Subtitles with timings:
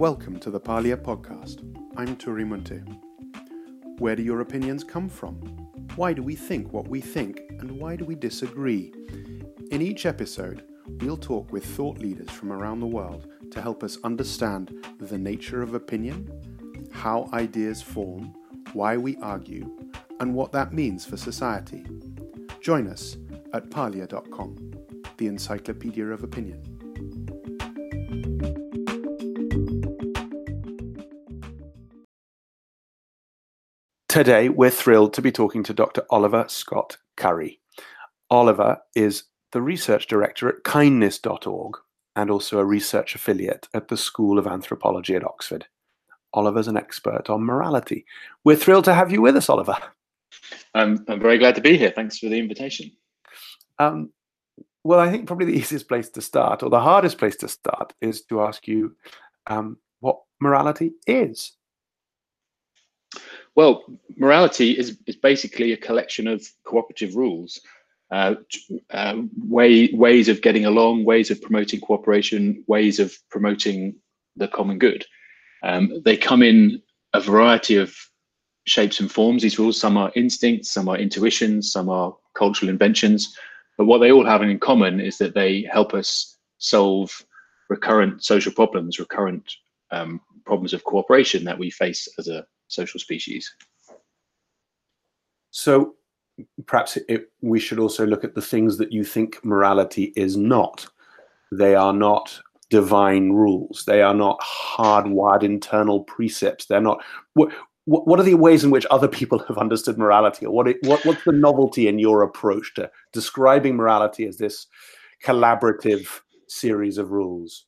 [0.00, 1.58] welcome to the Parlia podcast.
[1.94, 2.80] I'm Turi Munthe.
[3.98, 5.34] Where do your opinions come from?
[5.94, 8.94] Why do we think what we think, and why do we disagree?
[9.70, 10.64] In each episode,
[11.02, 15.60] we'll talk with thought leaders from around the world to help us understand the nature
[15.60, 16.30] of opinion,
[16.90, 18.32] how ideas form,
[18.72, 19.70] why we argue,
[20.20, 21.84] and what that means for society.
[22.62, 23.18] Join us
[23.52, 24.56] at parlia.com,
[25.18, 26.69] the encyclopedia of opinion.
[34.10, 36.02] Today, we're thrilled to be talking to Dr.
[36.10, 37.60] Oliver Scott Curry.
[38.28, 41.76] Oliver is the research director at kindness.org
[42.16, 45.64] and also a research affiliate at the School of Anthropology at Oxford.
[46.34, 48.04] Oliver's an expert on morality.
[48.42, 49.76] We're thrilled to have you with us, Oliver.
[50.74, 51.92] I'm, I'm very glad to be here.
[51.94, 52.90] Thanks for the invitation.
[53.78, 54.10] Um,
[54.82, 57.92] well, I think probably the easiest place to start, or the hardest place to start,
[58.00, 58.96] is to ask you
[59.46, 61.52] um, what morality is.
[63.56, 63.84] Well,
[64.16, 67.60] morality is, is basically a collection of cooperative rules,
[68.10, 68.34] uh,
[68.90, 73.96] uh, way, ways of getting along, ways of promoting cooperation, ways of promoting
[74.36, 75.04] the common good.
[75.62, 77.94] Um, they come in a variety of
[78.66, 79.42] shapes and forms.
[79.42, 83.36] These rules, some are instincts, some are intuitions, some are cultural inventions.
[83.76, 87.10] But what they all have in common is that they help us solve
[87.68, 89.52] recurrent social problems, recurrent
[89.90, 93.54] um, problems of cooperation that we face as a social species.
[95.50, 95.94] So
[96.66, 100.86] perhaps it, we should also look at the things that you think morality is not.
[101.52, 103.84] They are not divine rules.
[103.86, 106.66] They are not hardwired internal precepts.
[106.66, 107.02] They're not.
[107.34, 107.52] What,
[107.84, 111.24] what are the ways in which other people have understood morality, or what, what what's
[111.24, 114.66] the novelty in your approach to describing morality as this
[115.24, 117.66] collaborative series of rules?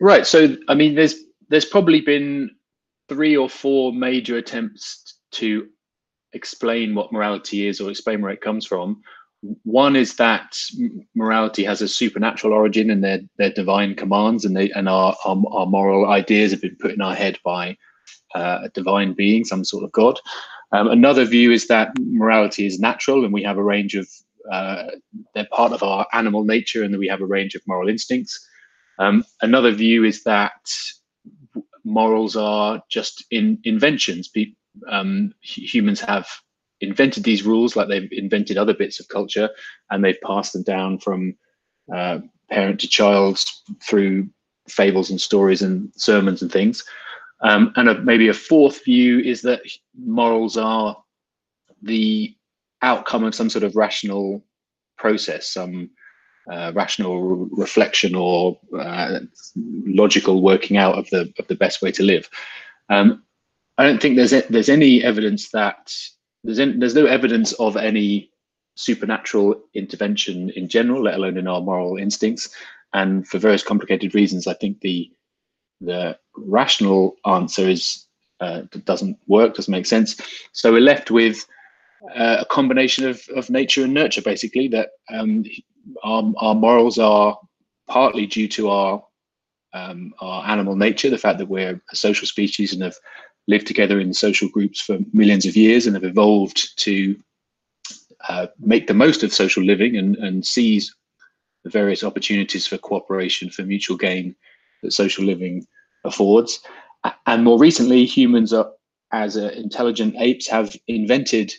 [0.00, 0.26] Right.
[0.26, 1.16] So, I mean, there's
[1.48, 2.50] there's probably been
[3.08, 5.68] three or four major attempts to
[6.32, 9.02] explain what morality is or explain where it comes from.
[9.62, 10.56] One is that
[11.14, 15.40] morality has a supernatural origin and they're, they're divine commands and they and our, our,
[15.50, 17.76] our moral ideas have been put in our head by
[18.34, 20.18] uh, a divine being, some sort of God.
[20.72, 24.08] Um, another view is that morality is natural and we have a range of
[24.50, 24.84] uh,
[25.34, 28.46] they're part of our animal nature and that we have a range of moral instincts.
[28.98, 30.68] Um, another view is that
[31.88, 34.30] morals are just in inventions.
[34.88, 36.28] Um, humans have
[36.80, 39.50] invented these rules like they've invented other bits of culture
[39.90, 41.34] and they've passed them down from
[41.92, 42.18] uh,
[42.50, 43.40] parent to child
[43.82, 44.28] through
[44.68, 46.84] fables and stories and sermons and things.
[47.40, 49.62] Um, and a, maybe a fourth view is that
[49.96, 50.96] morals are
[51.82, 52.34] the
[52.82, 54.44] outcome of some sort of rational
[54.96, 55.90] process, some
[56.50, 59.20] uh, rational re- reflection or uh,
[59.86, 62.28] logical working out of the of the best way to live.
[62.88, 63.22] Um,
[63.78, 65.94] I don't think there's a, there's any evidence that
[66.44, 68.30] there's any, there's no evidence of any
[68.76, 72.48] supernatural intervention in general, let alone in our moral instincts.
[72.92, 75.10] And for various complicated reasons, I think the
[75.80, 78.06] the rational answer is
[78.40, 80.16] uh, doesn't work, doesn't make sense.
[80.52, 81.44] So we're left with
[82.16, 85.44] uh, a combination of, of nature and nurture, basically, that um,
[86.02, 87.38] our, our morals are
[87.88, 89.02] partly due to our
[89.74, 92.96] um, our animal nature, the fact that we're a social species and have
[93.48, 97.16] lived together in social groups for millions of years and have evolved to
[98.28, 100.94] uh, make the most of social living and, and seize
[101.64, 104.34] the various opportunities for cooperation, for mutual gain
[104.82, 105.66] that social living
[106.04, 106.60] affords.
[107.26, 108.70] And more recently, humans are,
[109.12, 111.54] as uh, intelligent apes have invented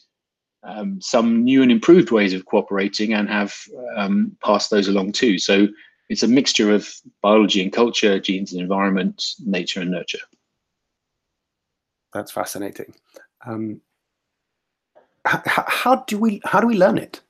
[0.63, 3.55] um, some new and improved ways of cooperating and have
[3.95, 5.37] um, passed those along too.
[5.37, 5.67] So
[6.09, 10.19] it's a mixture of biology and culture, genes and environment, nature and nurture.
[12.13, 12.93] That's fascinating.
[13.45, 13.81] Um,
[15.25, 17.21] how, how do we how do we learn it?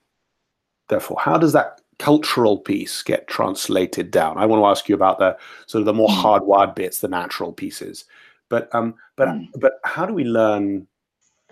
[0.88, 4.38] Therefore, how does that cultural piece get translated down?
[4.38, 5.38] I want to ask you about the
[5.68, 6.20] sort of the more hmm.
[6.20, 8.06] hardwired bits, the natural pieces.
[8.48, 9.48] But um, but mm.
[9.56, 10.88] but how do we learn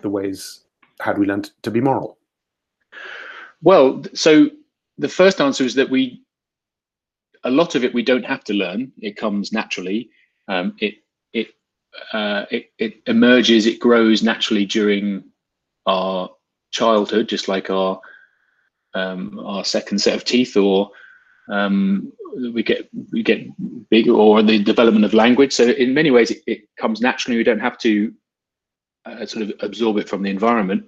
[0.02, 0.64] the ways
[1.00, 2.18] how do we learn to be moral?
[3.62, 4.50] Well, so
[4.98, 6.22] the first answer is that we,
[7.44, 8.92] a lot of it we don't have to learn.
[8.98, 10.10] It comes naturally.
[10.48, 10.94] Um, it
[11.32, 11.48] it,
[12.12, 13.66] uh, it it emerges.
[13.66, 15.24] It grows naturally during
[15.86, 16.30] our
[16.70, 18.00] childhood, just like our
[18.94, 20.90] um, our second set of teeth, or
[21.50, 22.12] um,
[22.54, 23.46] we get we get
[23.90, 25.52] bigger, or the development of language.
[25.52, 27.36] So in many ways, it, it comes naturally.
[27.36, 28.12] We don't have to
[29.08, 30.84] uh, sort of absorb it from the environment.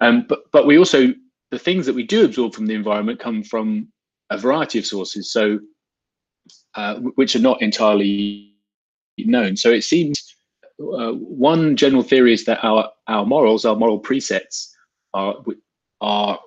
[0.00, 1.12] Um, but but we also
[1.50, 3.88] the things that we do absorb from the environment come from
[4.30, 5.32] a variety of sources.
[5.32, 5.58] So
[6.74, 8.54] uh, which are not entirely
[9.18, 9.56] known.
[9.56, 10.36] So it seems
[10.80, 14.68] uh, one general theory is that our our morals, our moral presets,
[15.14, 15.36] are
[16.00, 16.38] are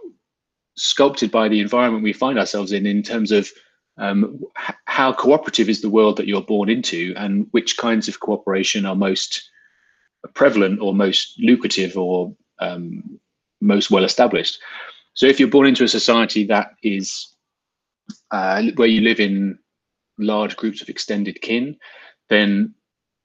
[0.77, 3.51] sculpted by the environment we find ourselves in, in terms of
[3.97, 4.41] um,
[4.85, 8.95] how cooperative is the world that you're born into, and which kinds of cooperation are
[8.95, 9.50] most
[10.29, 13.19] prevalent or most lucrative or um,
[13.59, 14.59] most well established.
[15.13, 17.33] So if you're born into a society that is
[18.31, 19.59] uh, where you live in
[20.17, 21.77] large groups of extended kin,
[22.29, 22.73] then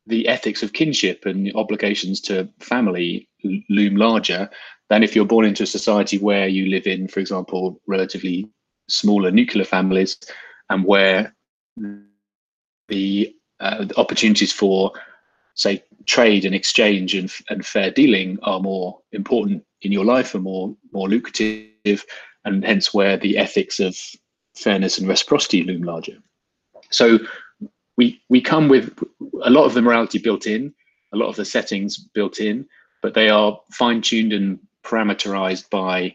[0.06, 3.28] the ethics of kinship and obligations to family
[3.68, 4.48] loom larger
[4.88, 8.48] than if you're born into a society where you live in, for example, relatively
[8.88, 10.16] smaller nuclear families
[10.70, 11.34] and where
[12.88, 14.92] the, uh, the opportunities for,
[15.56, 20.44] say, trade and exchange and, and fair dealing are more important in your life and
[20.44, 22.04] more more lucrative,
[22.44, 23.96] and hence where the ethics of
[24.54, 26.18] fairness and reciprocity loom larger.
[26.90, 27.18] So
[27.96, 28.96] we we come with
[29.42, 30.72] a lot of the morality built in,
[31.12, 32.66] a lot of the settings built in,
[33.02, 36.14] but they are fine tuned and parameterized by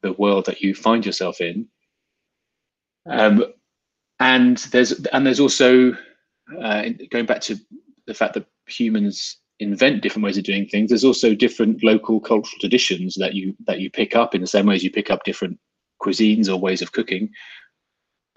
[0.00, 1.68] the world that you find yourself in.
[3.06, 3.44] Um,
[4.20, 5.96] and there's and there's also
[6.60, 7.56] uh, going back to
[8.06, 10.88] the fact that humans invent different ways of doing things.
[10.88, 14.66] There's also different local cultural traditions that you that you pick up in the same
[14.66, 15.58] way as you pick up different
[16.02, 17.30] cuisines or ways of cooking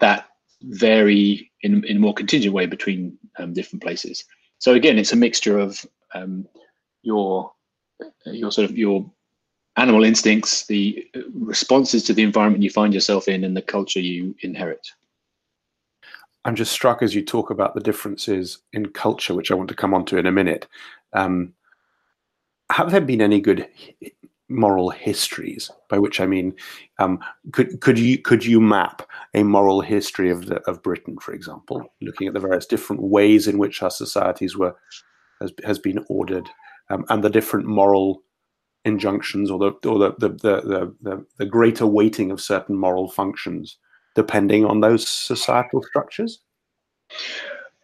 [0.00, 0.26] that
[0.62, 4.24] vary in in a more contingent way between um, different places.
[4.58, 5.84] So again, it's a mixture of
[6.14, 6.46] um,
[7.02, 7.52] your
[8.26, 9.10] your sort of your
[9.76, 14.34] animal instincts, the responses to the environment you find yourself in, and the culture you
[14.40, 14.86] inherit.
[16.46, 19.74] I'm just struck as you talk about the differences in culture, which I want to
[19.74, 20.68] come on to in a minute.
[21.12, 21.54] Um,
[22.70, 23.68] have there been any good
[24.48, 25.72] moral histories?
[25.88, 26.54] By which I mean,
[27.00, 27.18] um,
[27.50, 29.02] could could you could you map
[29.34, 33.48] a moral history of the, of Britain, for example, looking at the various different ways
[33.48, 34.76] in which our societies were
[35.40, 36.48] has has been ordered,
[36.90, 38.22] um, and the different moral
[38.84, 43.78] injunctions or the or the the, the the the greater weighting of certain moral functions
[44.16, 46.40] depending on those societal structures?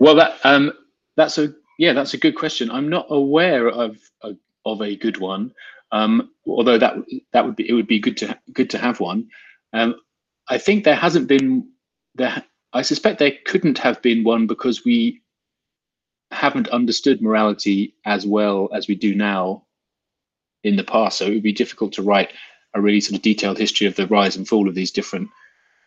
[0.01, 0.73] Well, that um,
[1.17, 2.71] that's a yeah, that's a good question.
[2.71, 5.55] I'm not aware of of, of a good one,
[5.93, 6.97] um, although that
[7.33, 9.29] that would be it would be good to good to have one.
[9.73, 9.95] Um,
[10.49, 11.69] I think there hasn't been
[12.17, 12.43] there.
[12.73, 15.23] I suspect there couldn't have been one because we
[16.31, 19.65] haven't understood morality as well as we do now
[20.65, 21.19] in the past.
[21.19, 22.33] So it would be difficult to write
[22.75, 25.29] a really sort of detailed history of the rise and fall of these different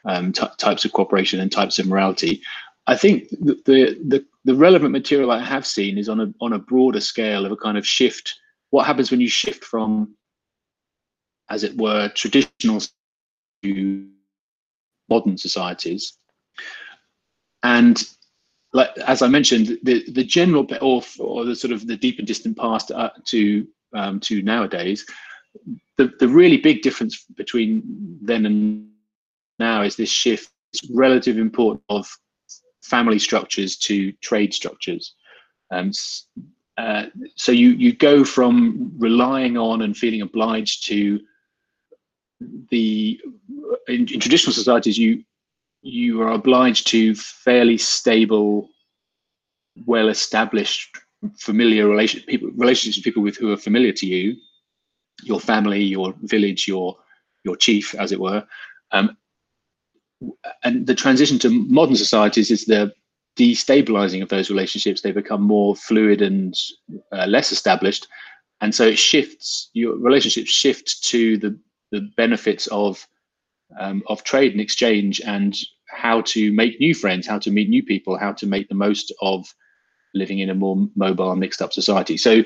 [0.05, 2.41] um, types of cooperation and types of morality.
[2.87, 6.59] I think the, the, the relevant material I have seen is on a on a
[6.59, 8.35] broader scale of a kind of shift.
[8.69, 10.15] What happens when you shift from,
[11.49, 12.81] as it were, traditional
[13.63, 14.07] to
[15.09, 16.17] modern societies,
[17.63, 18.03] and
[18.73, 22.27] like as I mentioned, the the general or or the sort of the deep and
[22.27, 25.05] distant past uh, to um, to nowadays,
[25.97, 27.81] the the really big difference between
[28.21, 28.89] then and
[29.59, 30.49] now is this shift,
[30.93, 32.07] relative importance of
[32.83, 35.15] family structures to trade structures.
[35.71, 35.91] Um,
[36.77, 37.05] uh,
[37.35, 41.19] so you you go from relying on and feeling obliged to
[42.69, 43.19] the
[43.87, 45.23] in, in, traditional societies you
[45.81, 48.67] you are obliged to fairly stable,
[49.85, 50.97] well established,
[51.37, 54.35] familiar relation people relationships with people with who are familiar to you,
[55.23, 56.97] your family, your village, your
[57.45, 58.45] your chief, as it were,
[58.91, 59.15] um,
[60.63, 62.93] and the transition to modern societies is the
[63.37, 65.01] destabilizing of those relationships.
[65.01, 66.55] They become more fluid and
[67.11, 68.07] uh, less established,
[68.61, 69.69] and so it shifts.
[69.73, 71.59] Your relationships shift to the
[71.91, 73.05] the benefits of
[73.79, 75.57] um, of trade and exchange, and
[75.89, 79.13] how to make new friends, how to meet new people, how to make the most
[79.21, 79.45] of
[80.13, 82.17] living in a more mobile, mixed up society.
[82.17, 82.43] So,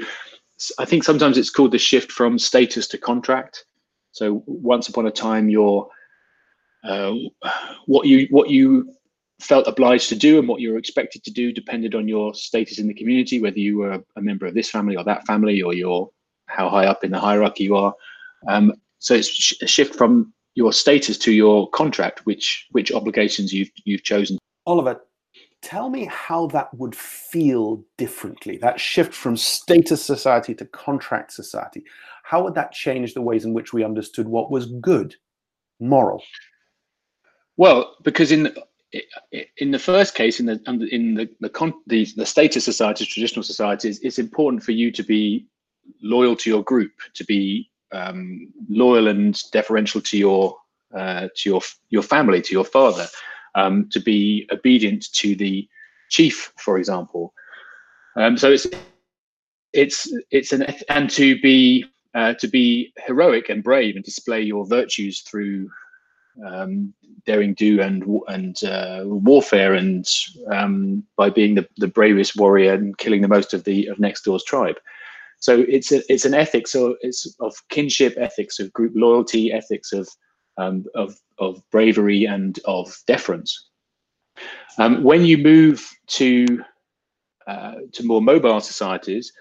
[0.77, 3.65] I think sometimes it's called the shift from status to contract.
[4.11, 5.87] So once upon a time, you're
[6.83, 7.13] uh,
[7.85, 8.93] what you what you
[9.41, 12.77] felt obliged to do and what you were expected to do depended on your status
[12.77, 15.73] in the community, whether you were a member of this family or that family, or
[15.73, 16.09] your
[16.47, 17.93] how high up in the hierarchy you are.
[18.47, 23.71] Um, so it's a shift from your status to your contract, which which obligations you've
[23.85, 24.37] you've chosen.
[24.65, 25.01] Oliver,
[25.61, 28.57] tell me how that would feel differently.
[28.57, 31.83] That shift from status society to contract society.
[32.23, 35.15] How would that change the ways in which we understood what was good,
[35.79, 36.21] moral?
[37.59, 38.55] Well, because in
[39.57, 40.61] in the first case, in the
[40.93, 45.03] in the the, con, the, the status societies, traditional societies, it's important for you to
[45.03, 45.45] be
[46.01, 50.55] loyal to your group, to be um, loyal and deferential to your
[50.95, 53.07] uh, to your your family, to your father,
[53.55, 55.67] um, to be obedient to the
[56.09, 57.33] chief, for example.
[58.15, 58.67] Um, so it's
[59.73, 61.83] it's it's an and to be
[62.15, 65.69] uh, to be heroic and brave and display your virtues through
[66.45, 66.93] um,
[67.25, 70.07] daring do and and uh, warfare and
[70.51, 74.23] um, by being the, the bravest warrior and killing the most of the of next
[74.23, 74.75] door's tribe.
[75.39, 79.93] So it's a, it's an ethics of it's of kinship, ethics of group loyalty, ethics
[79.93, 80.09] of
[80.57, 83.69] um, of of bravery and of deference.
[84.77, 86.63] Um, when you move to
[87.47, 89.31] uh, to more mobile societies,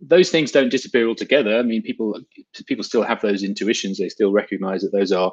[0.00, 1.58] those things don't disappear altogether.
[1.58, 2.20] I mean, people
[2.66, 3.98] people still have those intuitions.
[3.98, 5.32] They still recognize that those are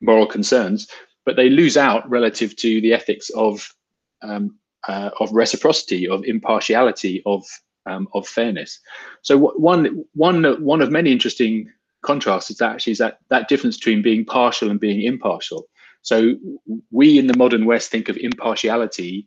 [0.00, 0.88] moral concerns,
[1.24, 3.74] but they lose out relative to the ethics of
[4.22, 4.56] um,
[4.88, 7.44] uh, of reciprocity, of impartiality, of
[7.86, 8.80] um, of fairness.
[9.22, 11.70] So one one one of many interesting
[12.02, 15.68] contrasts is actually is that that difference between being partial and being impartial.
[16.02, 16.36] So
[16.90, 19.26] we in the modern West think of impartiality,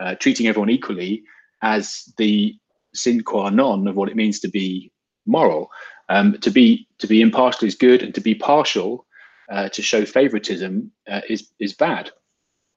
[0.00, 1.24] uh, treating everyone equally,
[1.62, 2.56] as the
[2.94, 4.92] sine qua non of what it means to be
[5.26, 5.70] moral.
[6.08, 9.06] Um, to be to be impartial is good, and to be partial,
[9.52, 12.10] uh, to show favoritism, uh, is is bad.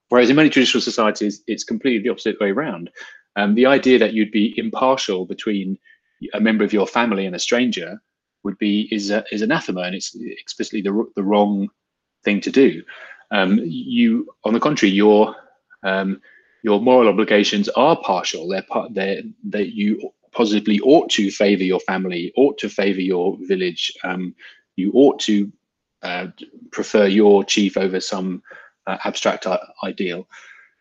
[0.10, 2.91] Whereas in many traditional societies, it's completely the opposite way around.
[3.38, 5.77] Um, the idea that you'd be impartial between
[6.34, 8.00] a member of your family and a stranger
[8.44, 11.70] would be is a, is anathema, and it's explicitly the the wrong
[12.24, 12.84] thing to do.
[13.32, 15.36] Um, you, on the contrary, your
[15.84, 16.22] um,
[16.63, 18.48] your moral obligations are partial.
[18.48, 18.94] They're part.
[18.94, 23.94] They're that you positively ought to favour your family, ought to favour your village.
[24.03, 24.36] Um,
[24.75, 25.50] you ought to
[26.05, 26.27] uh,
[26.71, 28.41] prefer your chief over some
[28.88, 29.47] uh, abstract
[29.83, 30.27] ideal.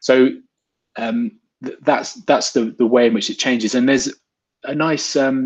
[0.01, 0.15] So
[0.97, 1.19] um,
[1.65, 3.75] th that's that's the the way in which it changes.
[3.75, 4.09] And there's
[4.65, 5.39] a nice um,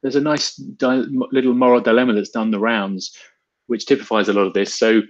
[0.00, 0.60] there's a nice
[1.36, 3.16] little moral dilemma that's done the rounds,
[3.70, 4.74] which typifies a lot of this.
[4.74, 5.02] So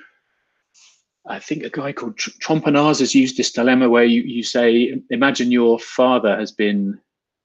[1.36, 5.52] I think a guy called Trompenaars has used this dilemma where you, you say, imagine
[5.52, 6.98] your father has been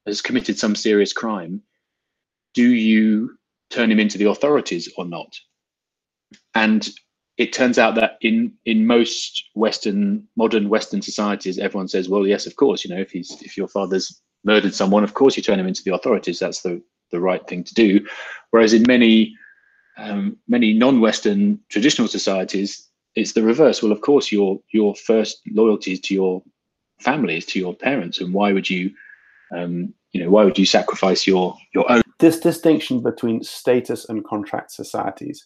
[0.08, 1.62] has committed some serious crime.
[2.54, 3.38] Do you
[3.70, 5.32] turn him into the authorities or not?
[6.56, 6.90] And
[7.38, 12.48] it turns out that in in most Western modern Western societies, everyone says, well, yes,
[12.48, 15.60] of course, you know, if he's if your father's murdered someone, of course you turn
[15.60, 16.40] him into the authorities.
[16.40, 16.82] That's the
[17.12, 18.06] the right thing to do.
[18.52, 19.36] Whereas in many
[19.98, 23.82] um, many non-Western traditional societies, it's the reverse.
[23.82, 26.44] Well, of course, your your first loyalty is to your
[27.00, 28.92] family, is to your parents, and why would you,
[29.56, 32.02] um, you know, why would you sacrifice your your own?
[32.20, 35.46] This distinction between status and contract societies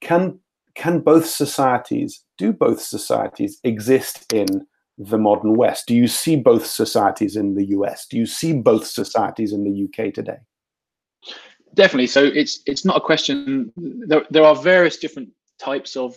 [0.00, 0.38] can
[0.74, 4.66] can both societies do both societies exist in
[4.98, 5.86] the modern West?
[5.86, 8.06] Do you see both societies in the US?
[8.06, 10.38] Do you see both societies in the UK today?
[11.74, 12.06] Definitely.
[12.08, 13.72] So it's it's not a question.
[13.76, 16.16] There there are various different types of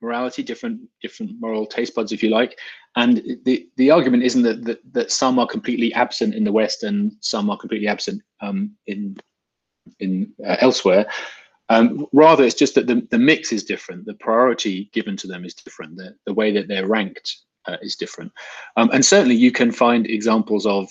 [0.00, 2.58] morality, different different moral taste buds, if you like.
[2.96, 6.82] And the the argument isn't that that, that some are completely absent in the West
[6.82, 9.16] and some are completely absent um, in
[10.00, 11.06] in uh, elsewhere.
[11.70, 14.06] Um, rather, it's just that the, the mix is different.
[14.06, 15.96] The priority given to them is different.
[15.96, 18.32] The, the way that they're ranked uh, is different.
[18.76, 20.88] Um, and certainly you can find examples of,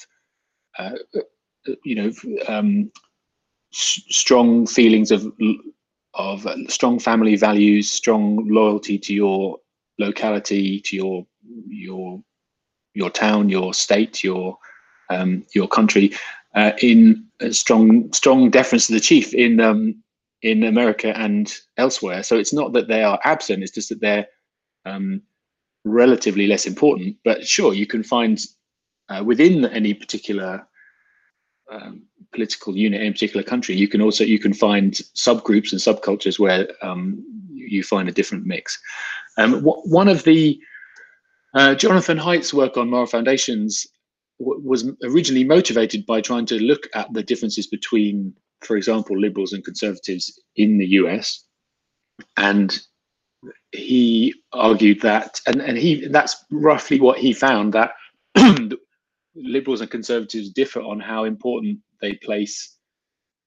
[0.77, 0.91] uh,
[1.83, 2.11] you know,
[2.47, 2.91] um,
[3.71, 5.31] strong feelings of
[6.13, 9.57] of uh, strong family values, strong loyalty to your
[9.99, 11.25] locality, to your
[11.67, 12.21] your
[12.93, 14.57] your town, your state, your
[15.09, 16.11] um, your country,
[16.55, 20.03] uh, in strong strong deference to the chief in um,
[20.41, 22.23] in America and elsewhere.
[22.23, 24.27] So it's not that they are absent; it's just that they're
[24.85, 25.21] um,
[25.85, 27.17] relatively less important.
[27.23, 28.39] But sure, you can find
[29.09, 30.67] uh, within any particular
[31.71, 35.81] um, political unit in a particular country, you can also you can find subgroups and
[35.81, 38.79] subcultures where um, you find a different mix.
[39.37, 40.59] Um, one of the
[41.53, 43.87] uh, Jonathan Haidt's work on moral foundations
[44.39, 49.63] was originally motivated by trying to look at the differences between, for example, liberals and
[49.63, 51.43] conservatives in the US,
[52.37, 52.79] and
[53.71, 57.91] he argued that, and, and he that's roughly what he found that
[59.35, 62.75] liberals and conservatives differ on how important they place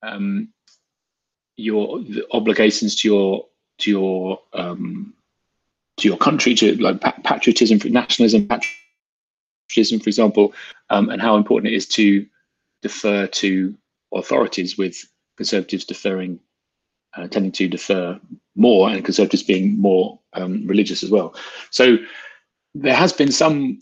[0.03, 0.49] um,
[1.57, 2.01] your
[2.33, 3.47] obligations to your
[3.79, 5.15] to your um,
[5.99, 10.55] to your country, to like patriotism, for nationalism, patriotism, for example,
[10.89, 12.27] um, and how important it is to
[12.83, 13.75] defer to
[14.13, 14.97] authorities, with
[15.37, 16.39] conservatives deferring,
[17.17, 18.21] uh, tending to defer
[18.57, 21.35] more, and conservatives being more um, religious as well.
[21.71, 21.97] So
[22.75, 23.79] there has been some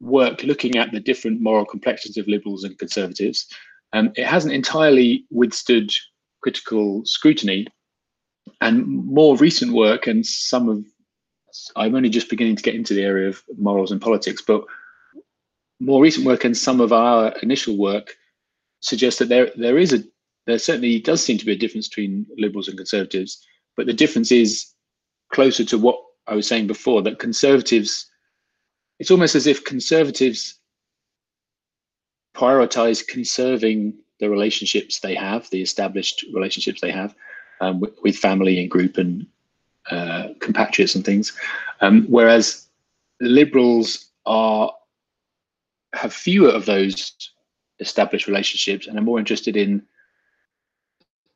[0.00, 3.46] work looking at the different moral complexions of liberals and conservatives.
[3.92, 5.90] Um, it hasn't entirely withstood
[6.42, 7.66] critical scrutiny.
[8.60, 10.84] And more recent work, and some of
[11.76, 14.64] I'm only just beginning to get into the area of morals and politics, but
[15.80, 18.16] more recent work and some of our initial work
[18.80, 20.02] suggests that there there is a
[20.46, 24.32] there certainly does seem to be a difference between liberals and conservatives, but the difference
[24.32, 24.72] is
[25.30, 28.06] closer to what I was saying before that conservatives.
[28.98, 30.58] It's almost as if conservatives
[32.34, 37.14] prioritize conserving the relationships they have, the established relationships they have
[37.60, 39.26] um, with, with, family and group and
[39.90, 41.36] uh, compatriots and things,
[41.80, 42.66] um, whereas
[43.20, 44.72] liberals are
[45.94, 47.32] have fewer of those
[47.80, 49.82] established relationships and are more interested in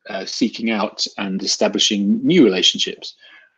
[0.09, 3.15] uh, seeking out and establishing new relationships,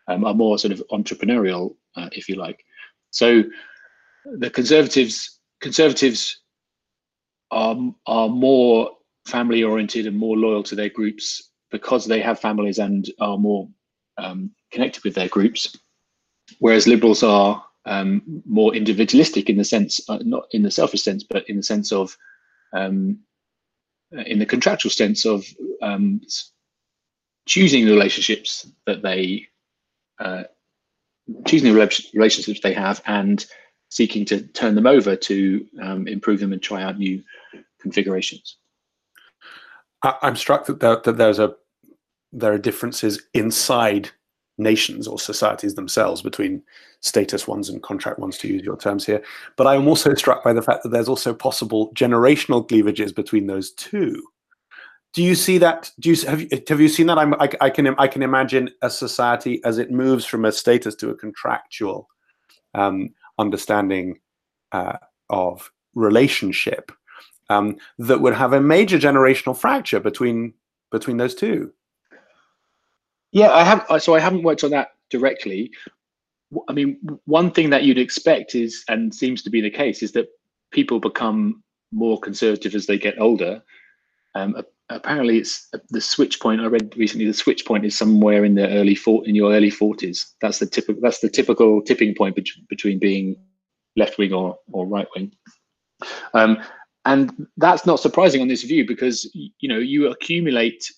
[0.09, 2.65] um, are more sort of entrepreneurial, uh, if you like.
[3.11, 3.45] So
[4.25, 6.41] the conservatives conservatives
[7.51, 7.77] are
[8.07, 8.91] are more
[9.27, 13.69] family oriented and more loyal to their groups because they have families and are more
[14.19, 15.77] um, connected with their groups,
[16.59, 21.25] whereas liberals are um, more individualistic in the sense, uh, not in the selfish sense,
[21.25, 22.17] but in the sense of,
[22.75, 23.19] um,
[24.27, 25.47] in the contractual sense of
[25.83, 26.21] um,
[27.47, 29.47] choosing the relationships that they,
[30.19, 30.45] uh,
[31.47, 33.47] choosing the relationships they have and
[33.89, 37.23] seeking to turn them over to um, improve them and try out new
[37.81, 38.57] configurations.
[40.03, 41.55] I'm struck that, there, that there's a
[42.33, 44.11] there are differences inside
[44.59, 46.63] nations or societies themselves between
[47.01, 49.23] status ones and contract ones to use your terms here.
[49.57, 53.47] But i am also struck by the fact that there's also possible generational cleavages between
[53.47, 54.23] those two.
[55.13, 57.19] Do you see that do you have you, have you seen that?
[57.19, 60.95] I'm, I, I can i can imagine a society as it moves from a status
[60.97, 62.09] to a contractual
[62.75, 64.19] um, understanding
[64.73, 64.97] uh,
[65.31, 66.91] of relationship
[67.49, 70.53] um, that would have a major generational fracture between
[70.91, 71.73] between those two
[73.35, 73.85] yeah, I have.
[73.91, 75.73] Uh, so I haven't worked on that directly.
[76.69, 80.13] I mean, one thing that you'd expect is, and seems to be the case, is
[80.13, 80.29] that
[80.71, 83.61] people become more conservative as they get older.
[84.37, 84.57] Um,
[84.89, 86.61] apparently, it's uh, the switch point.
[86.61, 89.71] I read recently the switch point is somewhere in the early four in your early
[89.71, 90.33] forties.
[90.41, 91.03] That's the typical.
[91.03, 93.37] That's the typical tipping point bet- between being
[93.97, 95.33] left wing or or right wing.
[96.35, 96.63] Um,
[97.05, 100.89] and that's not surprising on this view because you know you accumulate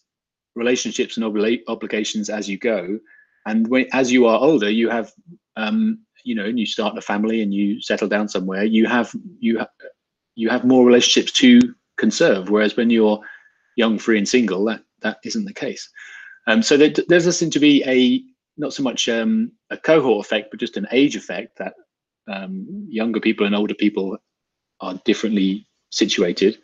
[0.56, 2.98] relationships and obli- obligations as you go.
[3.46, 5.12] And when, as you are older you have
[5.56, 9.14] um, you know and you start a family and you settle down somewhere you have
[9.38, 9.68] you have
[10.34, 13.20] you have more relationships to conserve whereas when you're
[13.76, 15.88] young free and single that that isn't the case.
[16.48, 18.22] Um, so there, there does seem to be a
[18.58, 21.74] not so much um, a cohort effect but just an age effect that
[22.28, 24.16] um, younger people and older people
[24.80, 26.58] are differently situated.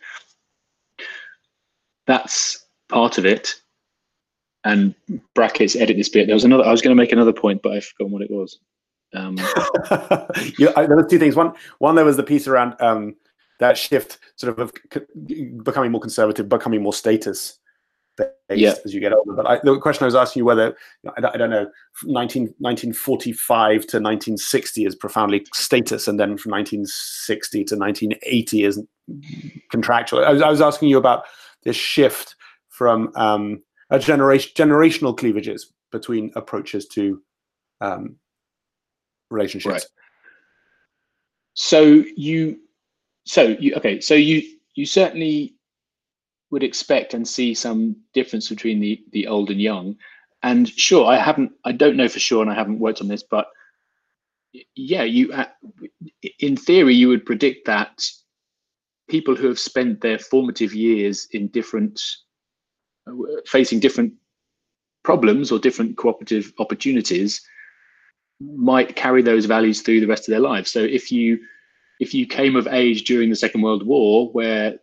[2.07, 3.62] That's part of it
[4.65, 4.95] and
[5.35, 6.27] brackets edit this bit.
[6.27, 6.65] There was another.
[6.65, 8.59] I was going to make another point, but I've forgotten what it was.
[9.15, 9.37] Um,
[10.59, 11.37] yeah, there were two things.
[11.37, 13.17] One, one there was the piece around um,
[13.61, 14.73] that shift, sort of
[15.65, 17.59] becoming more conservative, becoming more status
[18.17, 18.75] based yeah.
[18.85, 19.33] as you get older.
[19.33, 20.77] But I, the question I was asking you whether
[21.17, 21.71] I don't, I don't know,
[22.05, 28.83] 19, 1945 to 1960 is profoundly status, and then from 1960 to 1980 is
[29.71, 30.25] contractual.
[30.25, 31.25] I was, I was asking you about
[31.65, 32.37] this shift
[32.69, 33.63] from um,
[33.93, 37.23] a generation generational cleavages between approaches to
[37.81, 38.17] um,
[39.31, 39.73] relationships.
[39.73, 39.85] Right.
[41.55, 42.59] So you,
[43.25, 44.01] so you okay.
[44.01, 44.43] So you
[44.75, 45.55] you certainly
[46.51, 49.97] would expect and see some difference between the the old and young.
[50.43, 53.23] And sure, I haven't, I don't know for sure, and I haven't worked on this,
[53.23, 53.47] but
[54.75, 55.47] yeah, you, uh,
[56.41, 58.05] in theory, you would predict that
[59.09, 62.03] people who have spent their formative years in different
[63.47, 64.13] facing different
[65.03, 67.41] problems or different cooperative opportunities
[68.41, 70.71] might carry those values through the rest of their lives.
[70.71, 71.41] So if you
[72.01, 74.79] if you came of age during the Second World War, where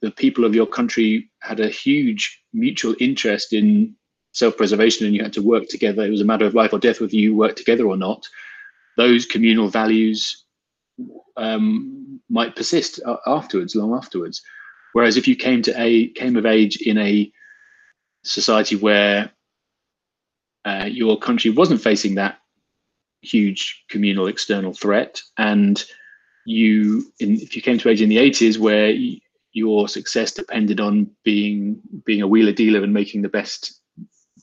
[0.00, 3.96] the people of your country had a huge mutual interest in
[4.32, 7.00] self-preservation and you had to work together, it was a matter of life or death
[7.00, 8.26] whether you worked together or not.
[8.96, 10.44] Those communal values
[11.36, 14.42] um, might persist afterwards, long afterwards.
[14.96, 17.30] Whereas if you came to a came of age in a
[18.24, 19.30] society where
[20.64, 22.38] uh, your country wasn't facing that
[23.20, 25.84] huge communal external threat, and
[26.46, 29.20] you, in, if you came to age in the 80s, where y-
[29.52, 33.78] your success depended on being being a wheeler dealer and making the best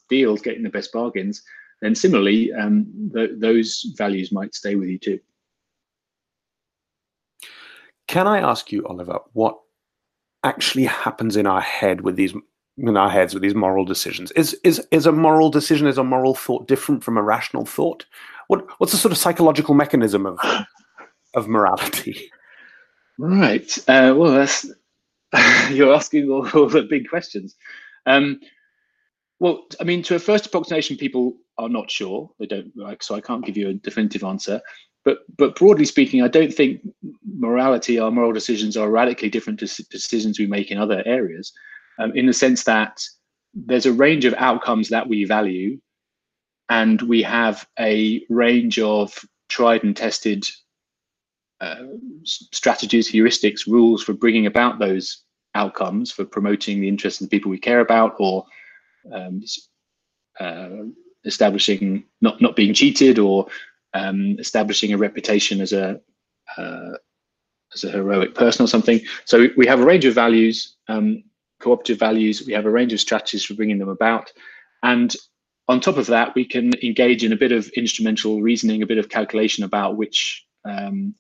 [0.08, 1.42] deals, getting the best bargains,
[1.82, 5.20] then similarly, um, th- those values might stay with you too.
[8.08, 9.58] Can I ask you, Oliver, what
[10.44, 12.34] actually happens in our head with these
[12.78, 14.32] in our heads with these moral decisions.
[14.32, 18.06] Is is is a moral decision is a moral thought different from a rational thought?
[18.48, 20.40] What what's the sort of psychological mechanism of
[21.34, 22.32] of morality?
[23.20, 23.78] Right.
[23.88, 24.66] Uh, well, that's
[25.70, 27.56] you're asking all, all, the big questions.
[28.06, 28.40] Um,
[29.40, 32.32] well, I mean, to a first approximation, people are not sure.
[32.40, 34.62] They don't like, so I can't give you a definitive answer.
[35.06, 36.82] But but broadly speaking, I don't think
[37.26, 41.52] morality, our moral decisions, are radically different to decisions we make in other areas,
[42.00, 43.02] um, in the sense that
[43.54, 45.80] there's a range of outcomes that we value,
[46.70, 49.14] and we have a range of
[49.50, 50.46] tried and tested
[51.60, 51.84] uh,
[52.24, 55.24] strategies, heuristics, rules for bringing about those
[55.56, 58.46] outcomes, for promoting the interests of the people we care about, or
[59.14, 59.44] um,
[60.40, 60.70] uh,
[61.26, 63.48] establishing not not being cheated, or
[63.94, 66.00] um, establishing a reputation as a
[66.58, 66.94] uh,
[67.74, 69.02] as a heroic person or something.
[69.26, 71.24] So we have a range of values, um,
[71.60, 72.46] cooperative values.
[72.46, 74.32] We have a range of strategies for bringing them about,
[74.84, 75.16] and
[75.68, 78.98] on top of that, we can engage in a bit of instrumental reasoning, a bit
[78.98, 81.16] of calculation about which um,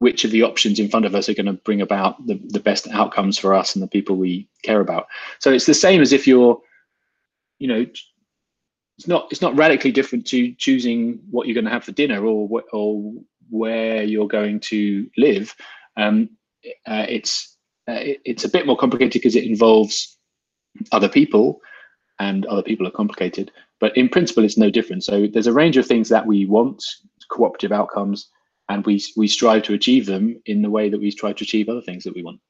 [0.00, 2.60] which of the options in front of us are going to bring about the, the
[2.60, 5.06] best outcomes for us and the people we care about.
[5.40, 6.60] So it's the same as if you're,
[7.58, 7.84] you know,
[8.98, 12.24] it's not it's not radically different to choosing what you're going to have for dinner
[12.26, 13.12] or or
[13.48, 15.54] where you're going to live.
[15.96, 16.30] Um,
[16.86, 17.56] uh, it's
[17.88, 20.18] uh, it, it's a bit more complicated because it involves
[20.90, 21.60] other people,
[22.18, 23.52] and other people are complicated.
[23.80, 25.04] But in principle, it's no different.
[25.04, 26.84] So there's a range of things that we want,
[27.30, 28.28] cooperative outcomes,
[28.68, 31.68] and we we strive to achieve them in the way that we try to achieve
[31.68, 32.40] other things that we want.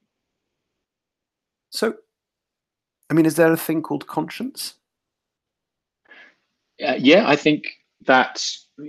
[1.71, 1.97] So,
[3.11, 4.78] I mean, is there a thing called conscience?
[6.87, 7.67] Uh, yeah, I think
[8.07, 8.45] that.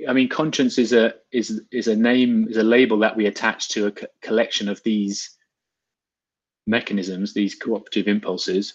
[0.08, 3.70] I mean, conscience is a is is a name is a label that we attach
[3.70, 5.36] to a co collection of these
[6.68, 8.74] mechanisms, these cooperative impulses.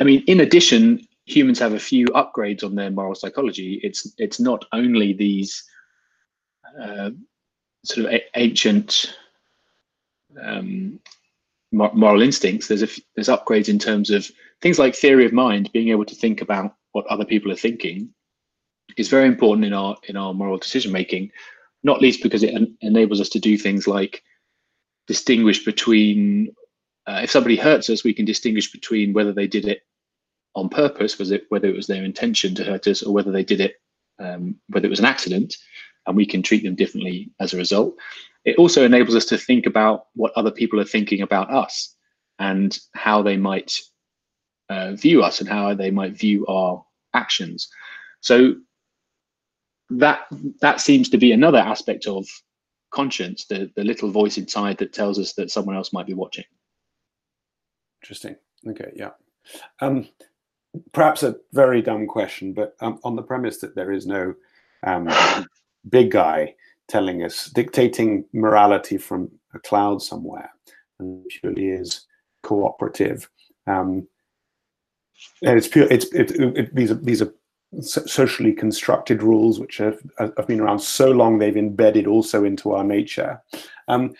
[0.00, 3.80] I mean, in addition, humans have a few upgrades on their moral psychology.
[3.84, 5.62] It's it's not only these
[6.80, 7.10] uh,
[7.84, 9.16] sort of ancient
[10.42, 11.00] um,
[11.72, 12.68] moral instincts.
[12.68, 16.14] There's a, there's upgrades in terms of things like theory of mind, being able to
[16.14, 18.12] think about what other people are thinking,
[18.96, 21.30] is very important in our in our moral decision making.
[21.82, 24.22] Not least because it en enables us to do things like
[25.06, 26.54] distinguish between
[27.06, 29.82] uh, if somebody hurts us, we can distinguish between whether they did it
[30.54, 33.44] on purpose, was it whether it was their intention to hurt us, or whether they
[33.44, 33.80] did it
[34.18, 35.56] um, whether it was an accident
[36.06, 37.94] and we can treat them differently as a result.
[38.44, 41.94] It also enables us to think about what other people are thinking about us
[42.38, 43.72] and how they might
[44.68, 47.68] uh, view us and how they might view our actions.
[48.20, 48.54] So
[49.98, 50.26] that
[50.60, 52.26] that seems to be another aspect of
[52.90, 56.44] conscience, the, the little voice inside that tells us that someone else might be watching.
[58.02, 58.36] Interesting.
[58.68, 59.10] Okay, yeah.
[59.80, 60.08] Um,
[60.92, 64.34] perhaps a very dumb question, but um, on the premise that there is no
[64.84, 65.08] um,
[65.88, 66.54] big guy
[66.88, 70.50] telling us, dictating morality from a cloud somewhere,
[70.98, 72.06] and purely is
[72.42, 73.28] cooperative.
[73.66, 74.06] Um,
[75.42, 75.86] and it's pure.
[75.90, 77.32] It's it, it, it, these are these are
[77.80, 82.84] socially constructed rules which have, have been around so long they've embedded also into our
[82.84, 83.40] nature.
[83.88, 84.12] Um,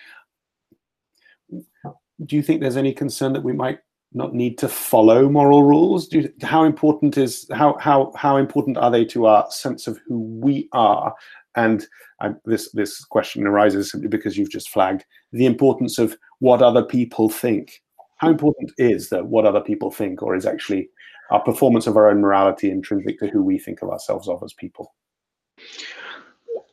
[2.25, 3.81] do you think there's any concern that we might
[4.15, 6.13] not need to follow moral rules?
[6.13, 10.19] You, how important is how how how important are they to our sense of who
[10.19, 11.15] we are
[11.57, 11.87] and
[12.21, 16.85] I, this this question arises simply because you've just flagged the importance of what other
[16.85, 17.83] people think.
[18.17, 20.89] How important is that what other people think, or is actually
[21.33, 24.53] our performance of our own morality intrinsic to who we think of ourselves of as
[24.53, 24.95] people?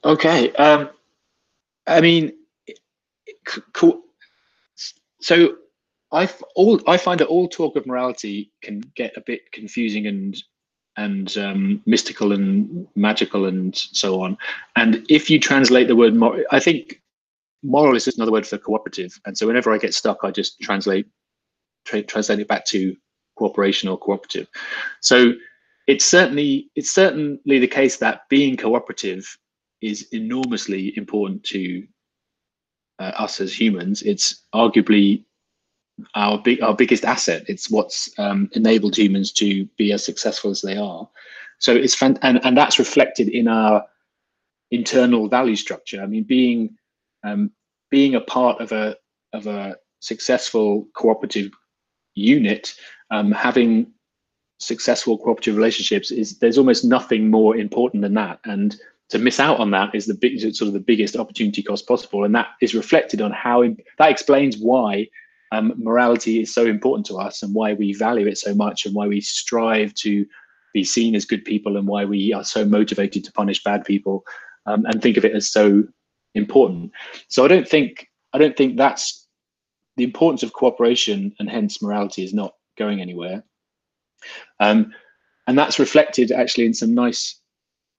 [0.04, 0.90] Okay, um,
[1.88, 2.34] I mean,
[3.74, 4.02] cool.
[5.22, 5.56] So
[6.12, 10.42] I all I find that all talk of morality can get a bit confusing and
[10.98, 14.38] and um, mystical and magical and so on.
[14.76, 17.02] And if you translate the word moral, I think
[17.64, 19.18] moral is just another word for cooperative.
[19.26, 21.08] And so whenever I get stuck, I just translate
[21.86, 22.98] tra translate it back to
[23.40, 24.48] cooperation or cooperative.
[25.02, 25.34] So
[25.88, 29.24] it's certainly it's certainly the case that being cooperative
[29.82, 31.88] is enormously important to
[33.00, 34.02] uh, us as humans.
[34.04, 35.24] It's arguably
[36.16, 37.44] our big our biggest asset.
[37.48, 41.08] It's what's um, enabled humans to be as successful as they are.
[41.60, 43.86] So it's fan- and and that's reflected in our
[44.72, 46.02] internal value structure.
[46.04, 46.78] I mean, being
[47.24, 47.52] um,
[47.90, 48.96] being a part of a
[49.34, 51.52] of a successful cooperative
[52.16, 52.74] unit,
[53.12, 53.92] um, having
[54.60, 58.40] successful cooperative relationships is there's almost nothing more important than that.
[58.46, 58.76] And
[59.10, 62.24] to miss out on that is the big sort of the biggest opportunity cost possible,
[62.24, 63.64] and that is reflected on how
[63.98, 65.08] that explains why
[65.52, 68.94] um, morality is so important to us and why we value it so much and
[68.94, 70.26] why we strive to
[70.74, 74.24] be seen as good people and why we are so motivated to punish bad people
[74.68, 75.84] um, and think of it as so
[76.36, 76.92] important.
[77.30, 79.28] So I don't think I don't think that's
[79.98, 83.44] the importance of cooperation and hence morality is not going anywhere.
[84.60, 84.92] Um,
[85.48, 87.40] and that's reflected actually in some nice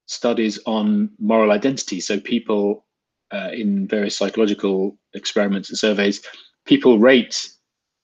[0.06, 2.00] studies on moral identity.
[2.00, 2.84] So people
[3.32, 6.20] uh, in various psychological experiments and surveys,
[6.66, 7.48] people rate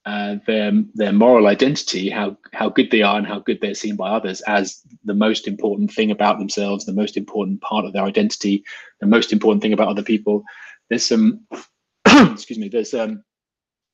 [0.06, 3.96] uh, their their moral identity, how how good they are and how good they're seen
[3.96, 8.04] by others, as the most important thing about themselves, the most important part of their
[8.04, 8.62] identity,
[9.00, 10.44] the most important thing about other people.
[10.88, 11.44] There's some,
[12.06, 12.68] excuse me.
[12.68, 13.24] There's um,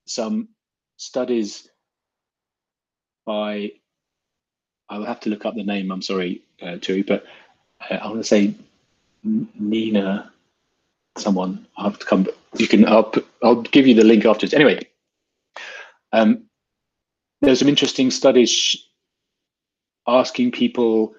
[0.07, 0.49] some
[0.99, 1.66] studies
[3.25, 3.73] by.
[4.89, 5.91] I'll have to look up the name.
[5.91, 7.25] I'm sorry, uh, Turi, but
[7.91, 8.55] uh, I want to say
[9.25, 10.31] Nina.
[11.19, 11.67] Someone.
[11.77, 12.27] I'll have to come.
[12.57, 12.87] You can.
[12.87, 13.13] I'll.
[13.43, 14.55] I'll give you the link afterwards.
[14.55, 14.81] Anyway,
[16.13, 16.45] um,
[17.43, 18.77] there's some interesting studies
[20.07, 21.15] asking people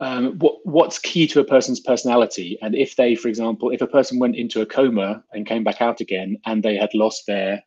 [0.00, 3.86] um, what what's key to a person's personality, and if they, for example, if a
[3.86, 7.62] person went into a coma and came back out again, and they had lost their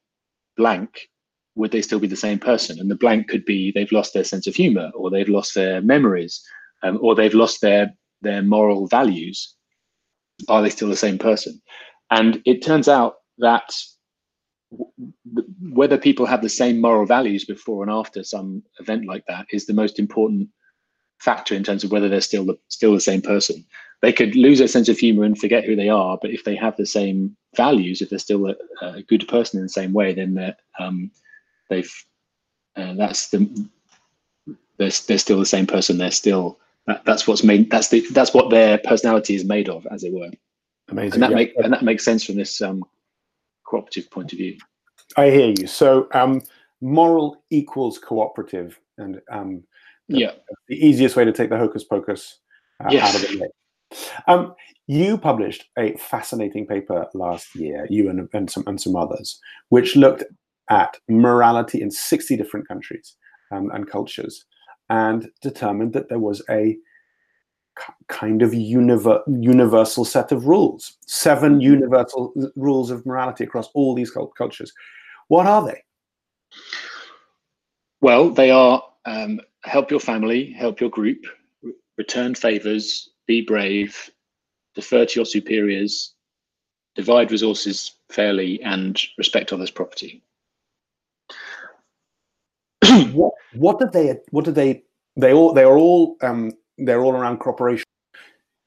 [0.56, 1.10] blank,
[1.56, 2.80] would they still be the same person?
[2.80, 5.82] And the blank could be they've lost their sense of humor, or they've lost their
[5.82, 6.42] memories,
[6.84, 9.56] um, or they've lost their their moral values.
[10.48, 11.62] Are they still the same person?
[12.10, 13.70] And it turns out that
[15.74, 19.66] whether people have the same moral values before and after some event like that is
[19.66, 20.48] the most important
[21.20, 23.66] factor in terms of whether they're still the, still the same person.
[24.02, 26.56] They could lose their sense of humor and forget who they are, but if they
[26.56, 30.14] have the same values, if they're still a, a good person in the same way,
[30.14, 31.12] then they're, um,
[31.72, 31.92] they've
[32.76, 33.40] uh, that's the
[34.78, 35.98] they're, they're still the same person.
[35.98, 39.88] They're still that, that's what's made that's the that's what their personality is made of,
[39.90, 40.30] as it were.
[40.90, 41.14] Amazing.
[41.14, 41.36] And that yeah.
[41.36, 42.84] make and that makes sense from this um,
[43.66, 44.58] cooperative point of view.
[45.18, 45.68] I hear you.
[45.68, 46.42] So um,
[46.82, 49.64] moral equals cooperative, and um,
[50.10, 50.32] the, yeah,
[50.68, 52.40] the easiest way to take the hocus pocus
[52.84, 53.16] uh, Yes.
[53.16, 53.52] out of it.
[54.28, 54.56] Um,
[54.88, 59.96] you published a fascinating paper last year, you and, and some and some others, which
[59.96, 60.24] looked
[60.72, 63.16] at morality in sixty different countries
[63.52, 64.46] um, and cultures,
[64.90, 66.78] and determined that there was a
[68.08, 74.12] kind of univer- universal set of rules, seven universal rules of morality across all these
[74.12, 74.72] cult- cultures.
[75.28, 75.84] What are they?
[78.02, 81.20] Well, they are um, help your family, help your group,
[81.62, 84.10] re- return favors, be brave,
[84.76, 86.14] defer to your superiors,
[86.96, 90.24] divide resources fairly, and respect others' property.
[93.14, 94.84] what what did they what did they
[95.18, 97.86] they all they are all um they're all around cooperation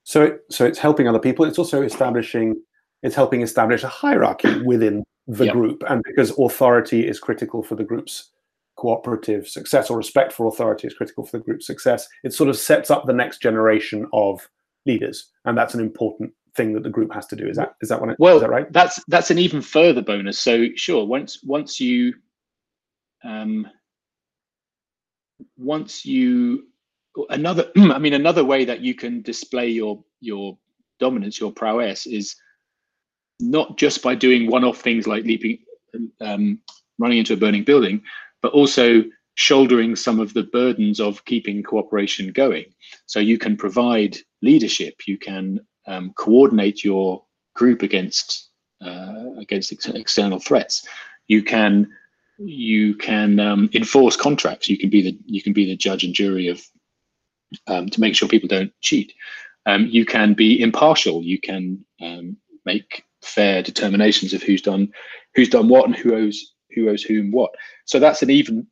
[0.04, 1.44] so it, so it's helping other people.
[1.46, 2.62] It's also establishing
[3.02, 5.52] it's helping establish a hierarchy within the Yep.
[5.54, 5.82] group.
[5.88, 8.30] And because authority is critical for the group's
[8.76, 12.56] cooperative success or respect for authority is critical for the group's success it sort of
[12.56, 14.46] sets up the next generation of
[14.84, 15.30] leaders.
[15.44, 17.46] And that's an important thing that the group has to do.
[17.46, 18.70] Is that is that what it, Well, is that right?
[18.72, 20.38] that's that's an even further bonus.
[20.38, 22.14] So sure, once once you
[23.22, 23.66] um,
[25.56, 26.66] once you
[27.30, 30.58] another I mean another way that you can display your your
[31.00, 32.36] dominance, your prowess is
[33.40, 35.58] not just by doing one-off things like leaping
[36.20, 36.60] um,
[36.98, 38.02] running into a burning building,
[38.42, 42.66] but also shouldering some of the burdens of keeping cooperation going.
[43.06, 49.86] So you can provide leadership, you can um, coordinate your group against uh, against ex-
[49.86, 50.86] external threats.
[51.28, 51.90] You can
[52.38, 54.68] you can um, enforce contracts.
[54.68, 56.62] You can be the you can be the judge and jury of
[57.66, 59.12] um, to make sure people don't cheat.
[59.66, 61.22] Um, you can be impartial.
[61.22, 64.92] You can um, make fair determinations of who's done
[65.34, 67.54] who's done what and who owes who owes whom what.
[67.84, 68.66] So that's an even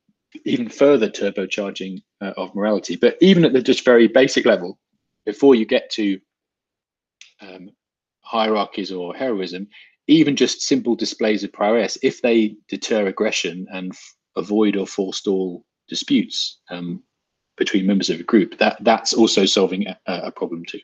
[0.44, 2.96] even further turbocharging uh, of morality.
[2.96, 4.78] But even at the just very basic level,
[5.26, 6.20] before you get to
[7.40, 7.70] um,
[8.22, 9.68] hierarchies or heroism,
[10.12, 15.64] even just simple displays of prowess, if they deter aggression and f- avoid or forestall
[15.88, 17.02] disputes um,
[17.56, 20.80] between members of a group, that that's also solving a, a problem too.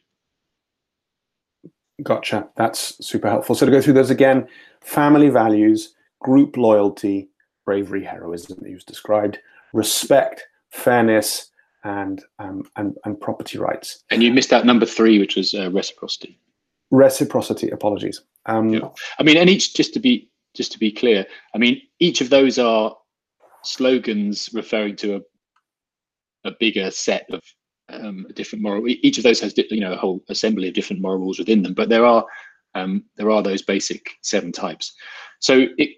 [2.02, 2.48] Gotcha.
[2.56, 3.54] That's super helpful.
[3.54, 4.46] So to go through those again,
[4.80, 7.28] family values, group loyalty,
[7.64, 9.38] bravery, heroism that you've described,
[9.72, 11.50] respect, fairness,
[11.84, 14.04] and um, and and property rights.
[14.10, 16.38] And you missed out number three, which was uh, reciprocity.
[16.90, 17.70] Reciprocity.
[17.70, 18.22] Apologies.
[18.48, 18.88] Um, Yeah.
[19.18, 22.30] I mean, and each just to be just to be clear, I mean, each of
[22.30, 22.96] those are
[23.62, 25.20] slogans referring to a
[26.44, 27.42] a bigger set of
[27.90, 28.86] um, different moral.
[28.88, 31.74] Each of those has you know a whole assembly of different moral rules within them,
[31.74, 32.24] but there are
[32.74, 34.94] um, there are those basic seven types.
[35.40, 35.90] So it,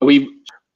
[0.00, 0.28] we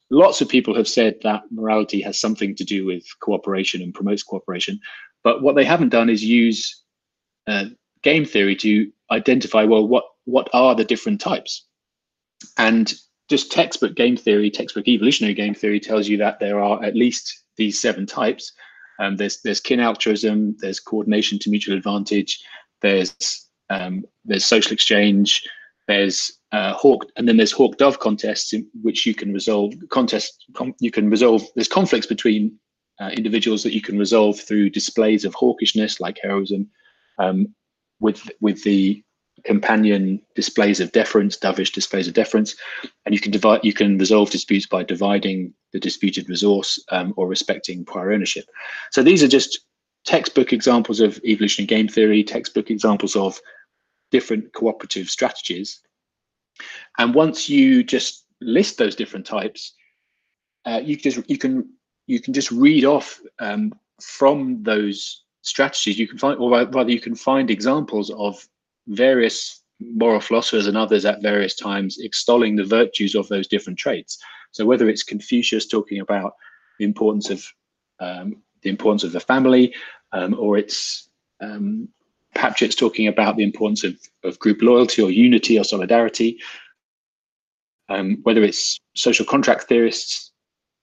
[0.09, 4.23] lots of people have said that morality has something to do with cooperation and promotes
[4.23, 4.79] cooperation,
[5.23, 6.83] but what they haven't done is use
[7.47, 7.65] uh,
[8.03, 11.65] game theory to identify well what what are the different types
[12.57, 12.93] and
[13.29, 17.43] just textbook game theory, textbook evolutionary game theory tells you that there are at least
[17.57, 18.51] these seven types.
[18.99, 22.41] Um, there's there's kin altruism, there's coordination to mutual advantage,
[22.81, 25.43] there's um, there's social exchange,
[25.87, 30.45] there's uh, hawk, and then there's hawk dove contests in which you can resolve contest.
[30.53, 31.43] Com you can resolve.
[31.55, 32.57] There's conflicts between
[32.99, 36.69] uh, individuals that you can resolve through displays of hawkishness, like heroism,
[37.19, 37.53] um,
[37.99, 39.03] with with the
[39.47, 42.55] companion displays of deference, dovish displays of deference,
[43.05, 43.61] and you can divide.
[43.63, 48.45] You can resolve disputes by dividing the disputed resource um, or respecting prior ownership.
[48.91, 49.59] So these are just
[50.05, 53.39] textbook examples of evolutionary game theory, textbook examples of
[54.11, 55.79] different cooperative strategies.
[56.97, 59.73] And once you just list those different types,
[60.65, 61.69] uh, you just you can
[62.07, 65.97] you can just read off um, from those strategies.
[65.97, 68.45] You can find, or rather, you can find examples of
[68.87, 74.17] various moral philosophers and others at various times extolling the virtues of those different traits.
[74.51, 76.33] So whether it's Confucius talking about
[76.79, 77.45] the importance of
[77.99, 79.73] um, the importance of the family,
[80.11, 81.09] um, or it's
[81.41, 81.89] um,
[82.35, 86.39] Papchet's talking about the importance of, of group loyalty or unity or solidarity,
[87.89, 90.31] um, whether it's social contract theorists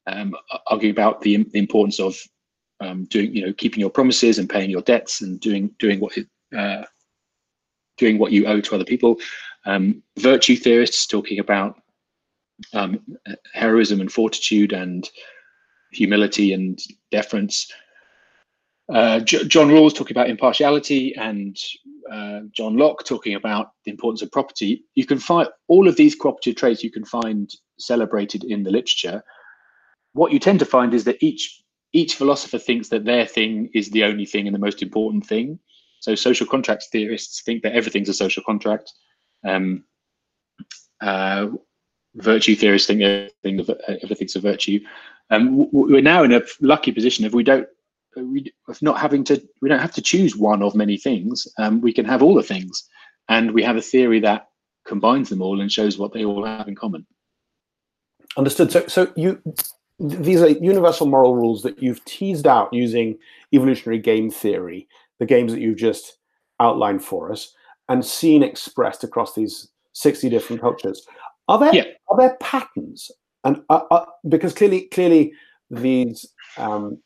[0.06, 0.34] um,
[0.66, 2.16] arguing about the, the importance of
[2.80, 6.16] um, doing, you know, keeping your promises and paying your debts and doing doing what
[6.56, 6.82] uh,
[7.96, 9.16] doing what you owe to other people.
[9.66, 11.80] Um, virtue theorists talking about
[12.72, 13.00] um,
[13.52, 15.08] heroism and fortitude and
[15.92, 16.78] humility and
[17.10, 17.70] deference.
[18.92, 21.56] Uh, John Rawls talking about impartiality and
[22.12, 24.84] uh, John Locke talking about the importance of property.
[24.94, 29.22] You can find all of these cooperative traits you can find celebrated in the literature.
[30.12, 33.90] What you tend to find is that each each philosopher thinks that their thing is
[33.90, 35.60] the only thing and the most important thing.
[36.04, 38.92] So social contracts theorists think that everything's a social contract.
[39.42, 39.84] Um,
[41.00, 41.46] uh,
[42.16, 44.80] virtue theorists think everything, everything's a virtue.
[45.30, 47.66] Um, we're now in a lucky position if we don't
[48.68, 51.48] of not having to we don't have to choose one of many things.
[51.58, 52.86] Um, we can have all the things.
[53.30, 54.48] And we have a theory that
[54.86, 57.06] combines them all and shows what they all have in common.
[58.36, 58.70] Understood.
[58.70, 59.42] So so you
[59.98, 63.18] these are universal moral rules that you've teased out using
[63.54, 64.86] evolutionary game theory
[65.18, 66.18] the games that you've just
[66.60, 67.52] outlined for us
[67.88, 71.06] and seen expressed across these 60 different cultures
[71.48, 71.84] are there yeah.
[72.08, 73.10] are there patterns
[73.44, 75.32] and uh, uh, because clearly clearly
[75.70, 76.98] these um,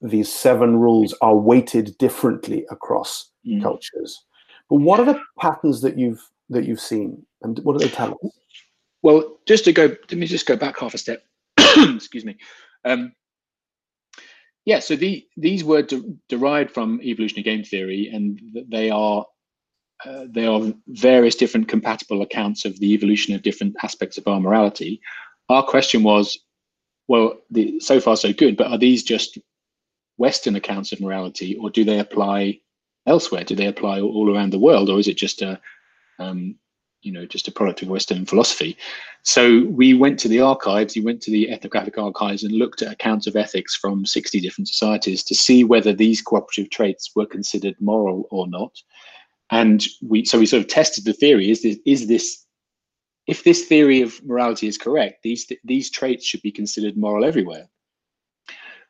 [0.00, 3.62] these seven rules are weighted differently across mm.
[3.62, 4.24] cultures.
[4.68, 8.12] But what are the patterns that you've that you've seen, and what do they tell
[8.24, 8.32] us?
[9.02, 11.24] Well, just to go, let me just go back half a step.
[11.58, 12.36] Excuse me.
[12.84, 13.12] Um,
[14.64, 19.24] yeah, so the, these were de derived from evolutionary game theory, and they are
[20.04, 24.40] uh, they are various different compatible accounts of the evolution of different aspects of our
[24.40, 25.00] morality.
[25.48, 26.38] Our question was,
[27.08, 29.38] well, the, so far so good, but are these just
[30.16, 32.60] Western accounts of morality, or do they apply
[33.06, 33.44] elsewhere?
[33.44, 35.60] Do they apply all around the world, or is it just a,
[36.18, 36.56] um,
[37.02, 38.76] you know, just a product of Western philosophy?
[39.22, 42.92] So we went to the archives, we went to the ethnographic archives and looked at
[42.92, 47.76] accounts of ethics from 60 different societies to see whether these cooperative traits were considered
[47.80, 48.76] moral or not.
[49.50, 52.46] And we, so we sort of tested the theory: is this, is this
[53.26, 57.68] if this theory of morality is correct, these these traits should be considered moral everywhere.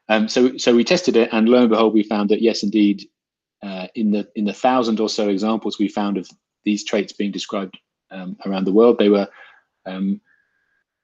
[0.09, 3.07] Um, so, so we tested it, and lo and behold, we found that yes, indeed,
[3.62, 6.29] uh, in the in the thousand or so examples we found of
[6.64, 7.79] these traits being described
[8.11, 9.29] um, around the world, they were
[9.87, 10.20] um,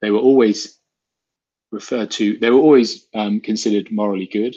[0.03, 0.79] they were always
[1.73, 2.39] referred to.
[2.39, 4.57] They were always um, considered morally good.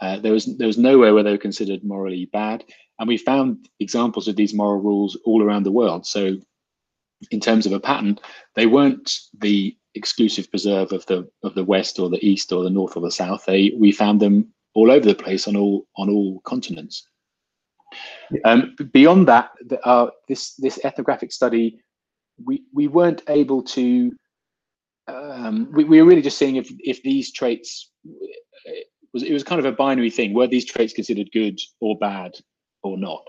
[0.00, 2.64] Uh, there was there was nowhere where they were considered morally bad,
[2.98, 6.06] and we found examples of these moral rules all around the world.
[6.06, 6.36] So,
[7.30, 8.18] in terms of a pattern,
[8.56, 12.70] they weren't the exclusive preserve of the of the west or the east or the
[12.70, 13.44] north or the south.
[13.46, 17.06] They we found them all over the place on all on all continents.
[18.30, 18.40] Yeah.
[18.44, 21.80] Um, beyond that, the, uh, this this ethnographic study,
[22.44, 24.12] we we weren't able to.
[25.08, 27.90] Um, we, we were really just seeing if if these traits
[28.64, 30.34] it was it was kind of a binary thing.
[30.34, 32.32] Were these traits considered good or bad
[32.82, 33.24] or not?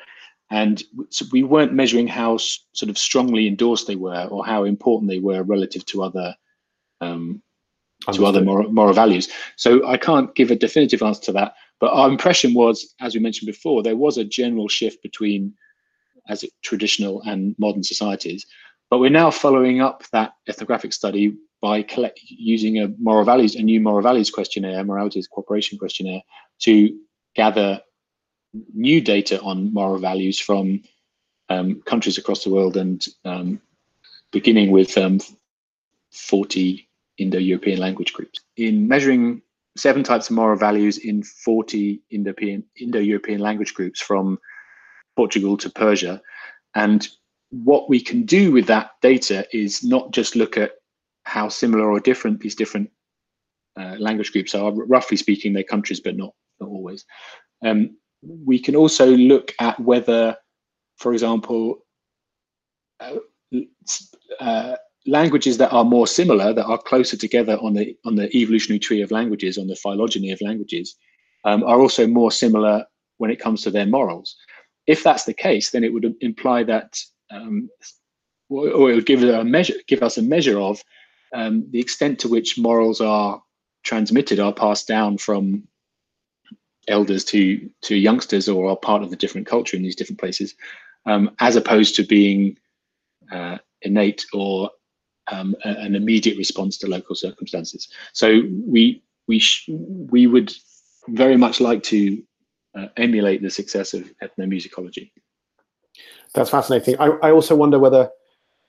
[0.51, 5.09] and so we weren't measuring how sort of strongly endorsed they were or how important
[5.09, 6.35] they were relative to other
[6.99, 7.41] um,
[8.11, 9.29] to other moral, moral values.
[9.55, 11.53] So I can't give a definitive answer to that.
[11.81, 15.53] But our impression was, as we mentioned before, there was a general shift between
[16.29, 18.45] as it, traditional and modern societies.
[18.89, 23.61] But we're now following up that ethnographic study by collect, using a moral values, a
[23.61, 26.21] new moral values questionnaire, morality as cooperation questionnaire,
[26.59, 26.97] to
[27.35, 27.81] gather
[28.73, 30.83] new data on moral values from
[31.49, 33.61] um, countries across the world and um,
[34.31, 35.19] beginning with um,
[36.11, 38.39] 40 Indo-European language groups.
[38.57, 39.41] In measuring
[39.77, 44.37] seven types of moral values in 40 Indo-European, language groups from
[45.15, 46.21] Portugal to Persia,
[46.75, 47.07] and
[47.51, 50.71] what we can do with that data is not just look at
[51.23, 52.89] how similar or different these different
[53.77, 54.71] uh, language groups are.
[54.71, 57.05] Roughly speaking, they're countries, but not, not always.
[57.63, 60.35] Um, we can also look at whether,
[60.97, 61.85] for example,
[62.99, 63.17] uh,
[64.39, 64.75] uh,
[65.07, 69.01] languages that are more similar, that are closer together on the on the evolutionary tree
[69.01, 70.95] of languages, on the phylogeny of languages,
[71.45, 72.85] um, are also more similar
[73.17, 74.35] when it comes to their morals.
[74.87, 76.99] If that's the case, then it would imply that,
[77.29, 77.69] um,
[78.49, 80.83] or it would give a measure, give us a measure of
[81.33, 83.41] um, the extent to which morals are
[83.83, 85.67] transmitted, are passed down from
[86.87, 90.55] elders to to youngsters, or are part of the different culture in these different places,
[91.05, 92.57] um, as opposed to being
[93.31, 94.69] uh, innate or
[95.31, 97.87] um, an immediate response to local circumstances.
[98.13, 100.53] So we we we would
[101.07, 102.21] very much like to
[102.77, 105.11] uh, emulate the success of ethnomusicology.
[106.33, 106.95] That's fascinating.
[106.99, 108.09] I, I also wonder whether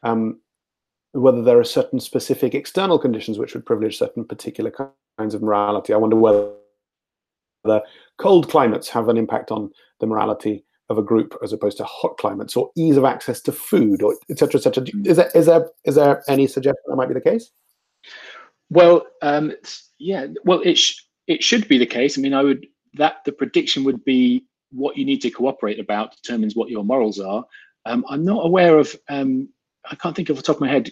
[0.03, 0.41] um,
[1.13, 4.73] whether there are certain specific external conditions which would privilege certain particular
[5.19, 5.93] kinds of morality.
[5.93, 6.53] I wonder whether
[7.65, 7.83] the
[8.19, 12.17] cold climates have an impact on the morality of a group as opposed to hot
[12.19, 15.95] climates or ease of access to food or etc etc is there is there is
[15.95, 17.51] there any suggestion that might be the case?
[18.71, 19.53] Well um,
[19.99, 22.19] yeah well it sh- it should be the case.
[22.19, 26.17] I mean i would that the prediction would be what you need to cooperate about
[26.23, 27.45] determines what your morals are.
[27.85, 29.49] Um, i'm not aware of um,
[29.91, 30.91] i can't think of the top of my head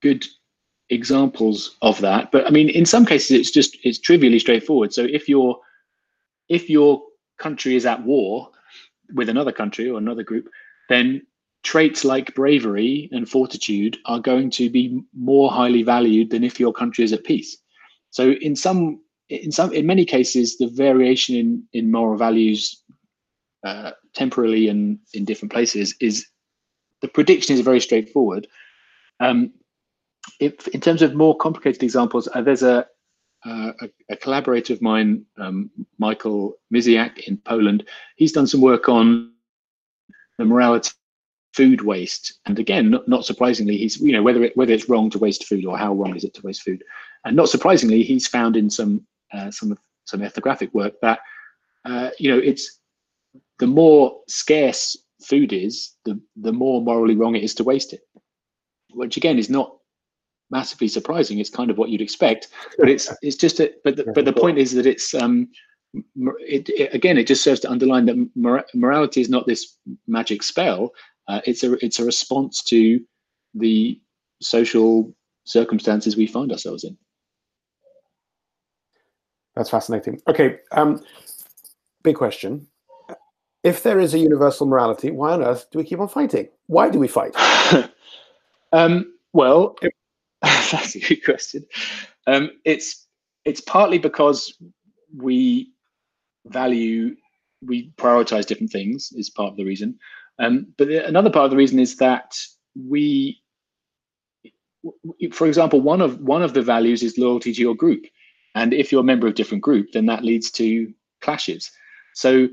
[0.00, 0.24] good
[0.90, 4.94] examples of that but i mean in some cases it's just it's trivially straightforward.
[4.94, 5.58] So if your
[6.48, 7.02] if your
[7.38, 8.50] country is at war
[9.14, 10.48] with another country or another group,
[10.88, 11.22] then
[11.62, 16.72] traits like bravery and fortitude are going to be more highly valued than if your
[16.72, 17.56] country is at peace.
[18.10, 22.82] So in some in some in many cases the variation in in moral values
[23.64, 26.26] uh, temporarily and in different places is
[27.02, 28.46] the prediction is very straightforward.
[29.20, 29.52] Um,
[30.40, 32.86] if in terms of more complicated examples, uh, there's a
[33.44, 37.86] uh, a, a, collaborator of mine, um, Michael Misiak in Poland,
[38.16, 39.32] he's done some work on
[40.38, 40.94] the morality of
[41.54, 42.38] food waste.
[42.46, 45.44] And again, not, not, surprisingly, he's you know whether it, whether it's wrong to waste
[45.44, 46.82] food or how wrong is it to waste food.
[47.24, 51.20] And not surprisingly, he's found in some uh, some some ethnographic work that
[51.84, 52.78] uh, you know it's
[53.58, 58.00] the more scarce food is, the the more morally wrong it is to waste it.
[58.90, 59.77] Which again is not
[60.50, 61.38] massively surprising.
[61.38, 64.32] It's kind of what you'd expect, but it's it's just a, but the, but the
[64.32, 65.48] point is that it's um
[66.40, 69.76] it, it, again it just serves to underline that mor- morality is not this
[70.06, 70.92] magic spell.
[71.28, 73.00] Uh, it's a it's a response to
[73.54, 74.00] the
[74.40, 76.96] social circumstances we find ourselves in.
[79.56, 80.20] That's fascinating.
[80.28, 81.02] Okay, um,
[82.02, 82.68] big question.
[83.64, 86.48] If there is a universal morality, why on earth do we keep on fighting?
[86.66, 87.34] Why do we fight?
[88.72, 89.74] um, well,
[90.72, 91.64] That's a good question.
[92.26, 93.06] Um, it's
[93.44, 94.54] it's partly because
[95.16, 95.72] we
[96.46, 97.16] value
[97.64, 99.98] we prioritize different things is part of the reason.
[100.38, 102.36] Um, but another part of the reason is that
[102.88, 103.40] we,
[105.32, 108.04] for example, one of one of the values is loyalty to your group,
[108.54, 111.70] and if you're a member of a different group, then that leads to clashes.
[112.14, 112.48] So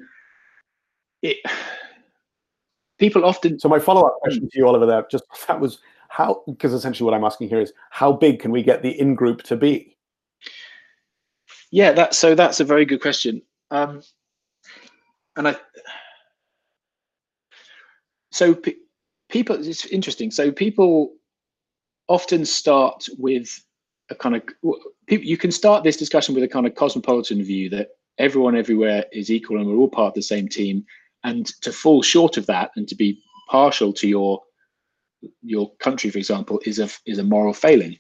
[1.22, 1.38] it
[3.00, 3.60] people often.
[3.60, 5.80] So my follow up question to you, Oliver, there just that was
[6.16, 9.16] how because essentially what i'm asking here is how big can we get the in
[9.16, 9.98] group to be?
[11.72, 13.42] Yeah that so that's a very good question.
[13.70, 14.02] Um
[15.36, 15.56] and i
[18.32, 18.76] so pe-
[19.30, 20.32] people it's interesting.
[20.32, 21.14] So people
[22.08, 23.50] often start with
[24.10, 24.44] a kind of
[25.10, 27.90] you can start this discussion with a kind of cosmopolitan view that
[28.20, 30.86] everyone everywhere is equal and we're all part of the same team.
[31.26, 34.42] And to fall short of that and to be partial to your
[35.42, 37.98] your country, for example, is a is a moral failing.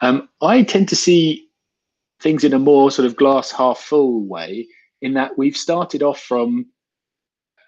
[0.00, 1.48] Um, I tend to see
[2.20, 4.66] things in a more sort of glass half full way,
[5.02, 6.66] in that we've started off from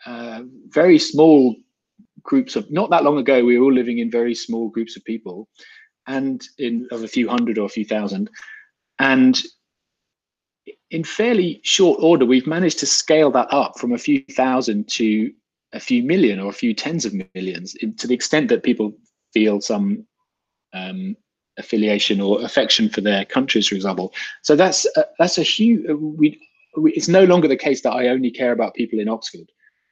[0.07, 1.55] uh, very small
[2.23, 5.05] groups of not that long ago we were all living in very small groups of
[5.05, 5.49] people
[6.07, 8.29] and in of a few hundred or a few thousand
[8.99, 9.43] and
[10.91, 15.33] in fairly short order we've managed to scale that up from a few thousand to
[15.73, 18.93] a few million or a few tens of millions to the extent that people
[19.33, 20.07] feel some
[20.73, 21.17] um,
[21.59, 24.13] affiliation or affection for their countries, for example.
[24.43, 25.89] So that's uh, that's a huge.
[25.89, 26.41] Uh, we,
[26.77, 29.51] we, it's no longer the case that I only care about people in Oxford.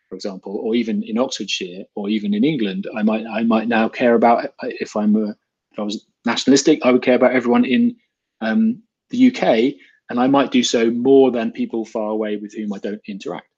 [0.08, 3.88] for example, or even in Oxfordshire, or even in England, I might I might now
[3.88, 5.30] care about if I'm a,
[5.72, 7.96] if I was nationalistic, I would care about everyone in
[8.40, 9.74] um, the UK,
[10.10, 13.48] and I might do so more than people far away with whom I don't interact.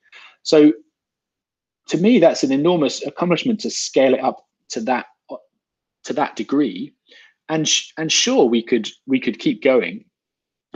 [0.43, 0.73] So,
[1.89, 5.07] to me, that's an enormous accomplishment to scale it up to that
[6.05, 6.95] to that degree.
[7.49, 10.05] And and sure, we could we could keep going,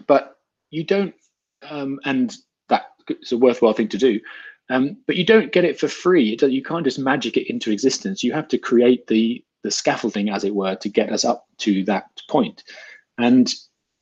[0.06, 0.36] but
[0.70, 1.14] you don't.
[1.68, 2.34] Um, and
[2.68, 4.20] that is a worthwhile thing to do.
[4.70, 6.36] Um, but you don't get it for free.
[6.40, 8.24] You can't just magic it into existence.
[8.24, 11.84] You have to create the the scaffolding, as it were, to get us up to
[11.84, 12.64] that point.
[13.18, 13.52] And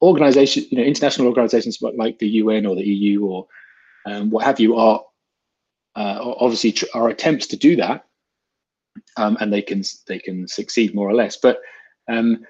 [0.00, 3.46] organizations, you know, international organizations like the UN or the EU or
[4.06, 5.02] um, what have you are
[5.96, 8.04] uh, obviously are attempts to do that,
[9.16, 11.36] um, and they can they can succeed more or less.
[11.36, 11.60] But
[12.08, 12.44] um,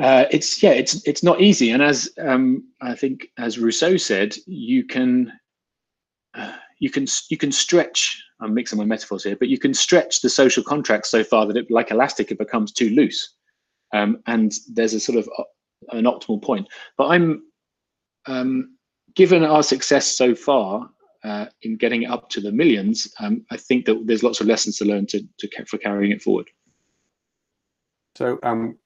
[0.00, 1.70] uh, it's yeah, it's it's not easy.
[1.70, 5.32] And as um, I think as Rousseau said, you can.
[6.34, 8.22] Uh, you can you can stretch.
[8.40, 11.56] I'm mixing my metaphors here, but you can stretch the social contract so far that
[11.56, 13.34] it, like elastic, it becomes too loose,
[13.94, 15.44] um, and there's a sort of uh,
[15.96, 16.68] an optimal point.
[16.98, 17.44] But I'm
[18.26, 18.76] um,
[19.14, 20.90] given our success so far
[21.26, 24.46] uh, in getting it up to the millions, um, I think that there's lots of
[24.46, 26.48] lessons to learn to, to for carrying it forward.
[28.14, 28.78] So, um,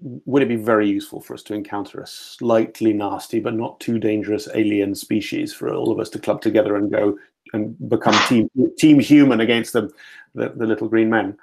[0.00, 3.98] would it be very useful for us to encounter a slightly nasty but not too
[3.98, 7.16] dangerous alien species for all of us to club together and go
[7.54, 9.88] and become team team human against the
[10.34, 11.38] the, the little green men?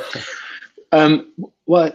[0.92, 1.32] um,
[1.66, 1.94] well,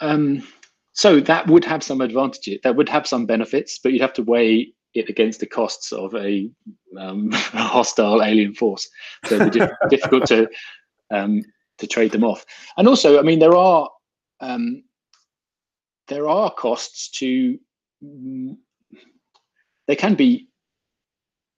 [0.00, 0.46] um,
[0.92, 2.60] so that would have some advantages.
[2.62, 6.50] That would have some benefits, but you'd have to weigh against the costs of a,
[6.98, 8.88] um, hostile alien force.
[9.26, 10.48] So it'd be difficult to
[11.10, 11.42] um,
[11.78, 12.44] to trade them off.
[12.76, 13.88] And also, I mean, there are
[14.40, 14.84] um,
[16.08, 17.58] there are costs to
[19.86, 20.48] there can be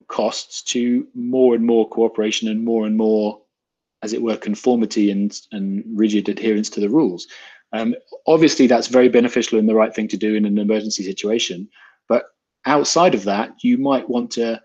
[0.09, 3.41] costs to more and more cooperation and more and more
[4.03, 7.27] as it were conformity and and rigid adherence to the rules
[7.73, 7.95] um,
[8.27, 11.69] obviously that's very beneficial and the right thing to do in an emergency situation
[12.09, 12.25] but
[12.67, 14.61] outside of that you might want to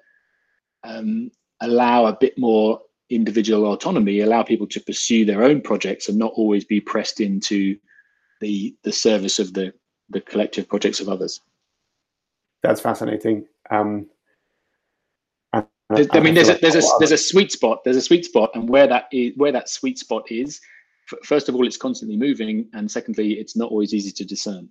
[0.84, 1.30] um,
[1.62, 6.32] allow a bit more individual autonomy allow people to pursue their own projects and not
[6.36, 7.78] always be pressed into
[8.40, 9.74] the the service of the
[10.10, 11.42] the collective projects of others.
[12.64, 13.46] That's fascinating.
[13.70, 14.08] Um,
[15.54, 17.84] I, I, mean, there's a there's a there's a sweet spot.
[17.84, 20.62] There's a sweet spot, and where that is, where that sweet spot is,
[21.24, 24.70] first of all, it's constantly moving, and secondly, it's not always easy to discern.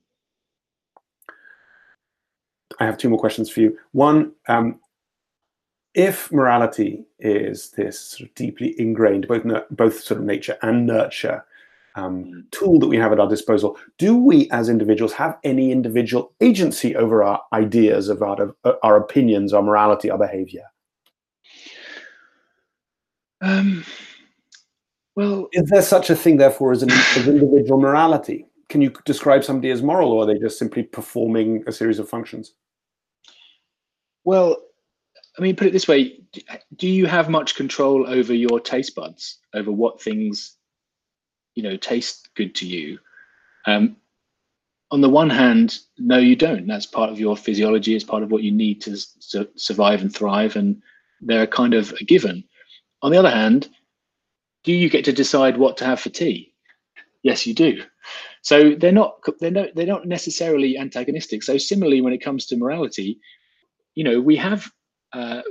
[2.80, 3.78] I have two more questions for you.
[3.92, 4.80] One, um,
[5.94, 11.44] if morality is this sort of deeply ingrained, both both sort of nature and nurture
[11.96, 12.50] um, mm.
[12.50, 16.94] tool that we have at our disposal, do we as individuals have any individual agency
[16.94, 20.64] over our ideas, of our, uh, our opinions, our morality, our behavior?
[23.40, 23.84] Um,
[25.16, 28.47] well, is there such a thing, therefore, as an as individual morality?
[28.68, 32.08] Can you describe somebody as moral, or are they just simply performing a series of
[32.08, 32.52] functions?
[34.24, 34.62] Well,
[35.38, 36.20] I mean, put it this way:
[36.76, 40.56] Do you have much control over your taste buds, over what things
[41.54, 42.98] you know taste good to you?
[43.66, 43.96] Um,
[44.90, 46.66] on the one hand no you don't.
[46.66, 47.94] That's part of your physiology.
[47.94, 50.80] It's part of what you need to su- survive and thrive and
[51.20, 52.44] they're kind of a given.
[53.02, 53.68] On the other hand
[54.64, 56.52] do you get to decide what to have for tea?
[57.22, 57.82] Yes you do
[58.48, 62.56] so they're not they're not they're not necessarily antagonistic so similarly when it comes to
[62.56, 63.18] morality
[63.94, 64.70] you know we have
[65.12, 65.42] uh,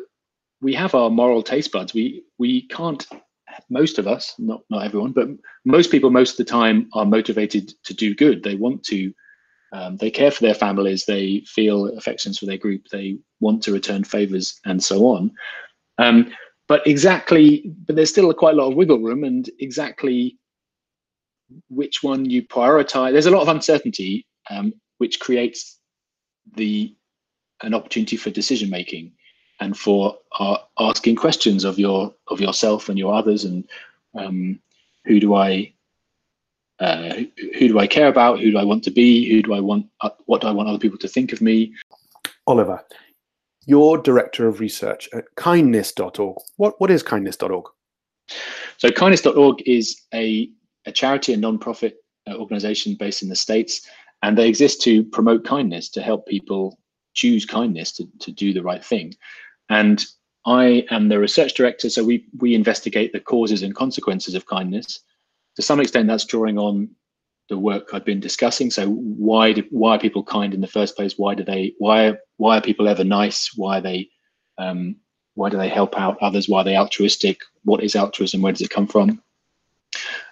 [0.62, 3.08] we have our moral taste buds we we can't
[3.70, 5.28] most of us, not not everyone, but
[5.66, 8.43] most people most of the time are motivated to do good.
[8.43, 9.14] They want to,
[9.74, 13.74] um, they care for their families, they feel affections for their group, they want to
[13.74, 15.32] return favors, and so on.
[15.98, 16.32] Um,
[16.68, 20.38] but exactly, but there's still quite a lot of wiggle room, and exactly
[21.70, 23.12] which one you prioritize.
[23.12, 25.80] There's a lot of uncertainty, um, which creates
[26.56, 26.93] the
[27.64, 29.12] an opportunity for decision making
[29.60, 33.68] and for uh, asking questions of your of yourself and your others and
[34.18, 34.60] um,
[35.06, 35.74] who do I
[36.80, 37.22] uh,
[37.58, 38.39] who do I care about?
[38.39, 39.30] Who do I want to be?
[39.32, 39.88] Who do I want?
[40.02, 41.74] Uh, what do I want other people to think of me?
[42.45, 42.84] Oliver,
[43.66, 46.38] you're director of research at kindness.org.
[46.58, 47.66] What what is kindness.org?
[48.78, 50.50] So kindness.org is a,
[50.88, 53.88] a charity, a non-profit uh, organization based in the States,
[54.24, 56.80] and they exist to promote kindness, to help people
[57.14, 59.14] choose kindness, to, to do the right thing.
[59.70, 60.04] And
[60.46, 65.02] I am the research director, so we we investigate the causes and consequences of kindness.
[65.58, 66.90] To some extent, that's drawing on
[67.50, 68.72] the work I've been discussing.
[68.72, 71.16] So why do, why are people kind in the first place?
[71.18, 73.52] Why do they why why are people ever nice?
[73.56, 74.10] Why are they
[74.58, 74.96] um,
[75.36, 76.48] why do they help out others?
[76.48, 77.42] Why are they altruistic?
[77.64, 78.42] What is altruism?
[78.42, 79.22] Where does it come from?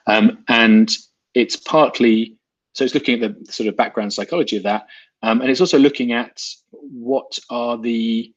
[0.07, 0.89] Um, and
[1.33, 2.37] it's partly
[2.73, 4.87] so it's looking at the sort of background psychology of that,
[5.23, 6.41] um, and it's also looking at
[6.71, 8.33] what are the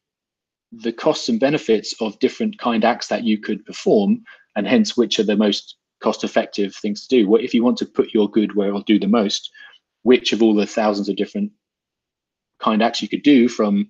[0.72, 4.22] the costs and benefits of different kind acts that you could perform,
[4.56, 7.28] and hence which are the most cost effective things to do.
[7.28, 9.50] What if you want to put your good where it'll do the most?
[10.02, 11.50] Which of all the thousands of different
[12.60, 13.88] kind acts you could do from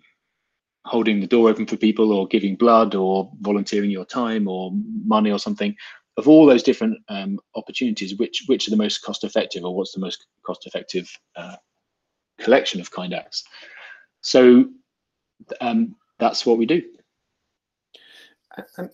[0.84, 4.72] holding the door open for people or giving blood or volunteering your time or
[5.04, 5.76] money or something
[6.18, 9.92] of all those different um, opportunities which which are the most cost effective or what's
[9.92, 11.56] the most cost effective uh,
[12.38, 13.44] collection of kind acts?
[14.20, 14.66] So
[15.60, 16.82] um, that's what we do.
[18.76, 18.90] And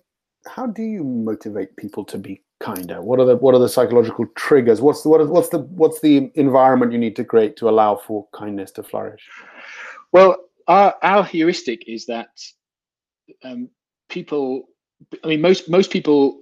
[0.46, 3.00] how do you motivate people to be kinder?
[3.00, 4.82] What are the what are the psychological triggers?
[4.82, 7.96] What's the what is, what's the what's the environment you need to create to allow
[7.96, 9.26] for kindness to flourish?
[10.12, 10.36] Well
[10.68, 12.28] our, our heuristic is that
[13.42, 13.68] um,
[14.08, 14.68] people
[15.22, 16.40] i mean most most people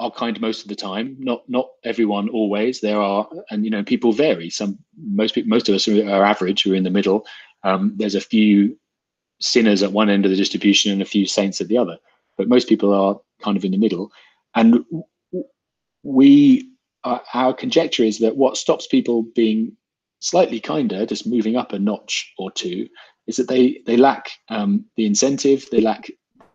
[0.00, 1.14] are kind most of the time.
[1.18, 2.80] Not not everyone always.
[2.80, 4.50] There are and you know people vary.
[4.50, 6.66] Some most people most of us are, average.
[6.66, 7.26] We're in the middle.
[7.62, 8.76] Um, there's a few
[9.40, 11.98] sinners at one end of the distribution and a few saints at the other.
[12.38, 14.10] But most people are kind of in the middle.
[14.54, 14.84] And
[16.02, 16.70] we
[17.04, 19.76] uh, our conjecture is that what stops people being
[20.20, 22.88] slightly kinder just moving up a notch or two
[23.26, 25.68] is that they they lack um, the incentive.
[25.70, 26.10] They lack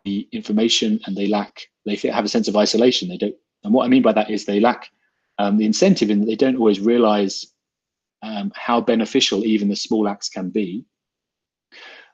[0.06, 3.10] the information and they lack they have a sense of isolation.
[3.10, 4.90] They don't and what i mean by that is they lack
[5.40, 7.46] um, the incentive in that they don't always realize
[8.22, 10.86] um, how beneficial even the small acts can be.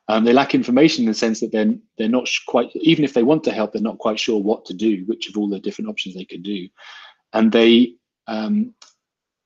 [0.08, 3.14] Um, they lack information in the sense that then they're, they're not quite even if
[3.14, 5.60] they want to help they're not quite sure what to do which of all the
[5.60, 6.68] different options they could do.
[7.34, 7.96] And they
[8.28, 8.74] um,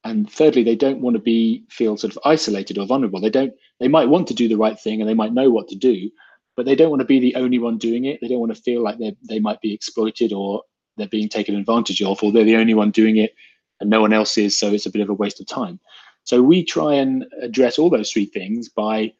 [0.06, 3.20] and thirdly they don't want to be feel sort of isolated or vulnerable.
[3.20, 5.68] They don't they might want to do the right thing and they might know what
[5.70, 6.10] to do
[6.56, 8.62] but they don't want to be the only one doing it they don't want to
[8.62, 10.62] feel like they they might be exploited or
[10.98, 13.34] they're being taken advantage of or they're the only one doing it
[13.80, 15.80] and no one else is so it's a bit of a waste of time
[16.24, 19.14] so we try and address all those three things by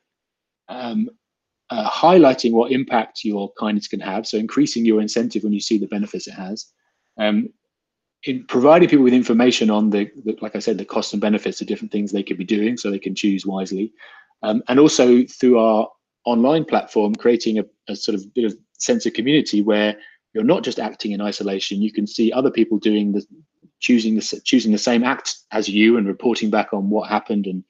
[0.70, 1.10] um,
[1.70, 5.78] uh, highlighting what impact your kindness can have so increasing your incentive when you see
[5.78, 6.68] the benefits it has
[7.18, 7.50] um,
[8.26, 11.62] in providing people with information on the, the, like I said, the costs and benefits
[11.62, 13.94] of different things they could be doing so they can choose wisely.
[14.42, 15.88] Um, and also through our
[16.26, 19.96] online platform, creating a, a, sort of bit of sense of community where
[20.34, 23.26] you're not just acting in isolation, you can see other people doing the
[23.80, 27.64] choosing the choosing the same act as you and reporting back on what happened and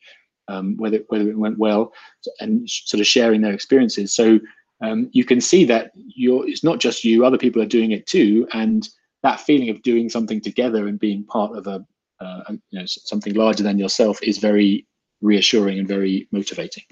[0.48, 1.94] um, whether whether it went well
[2.40, 4.16] and sort of sharing their experiences.
[4.16, 4.40] So
[4.82, 8.08] um, you can see that you're it's not just you, other people are doing it
[8.08, 8.88] too, and
[9.24, 11.86] that feeling of doing something together and being part of a
[12.20, 14.86] uh, you know something larger than yourself is very
[15.22, 16.84] reassuring and very motivating.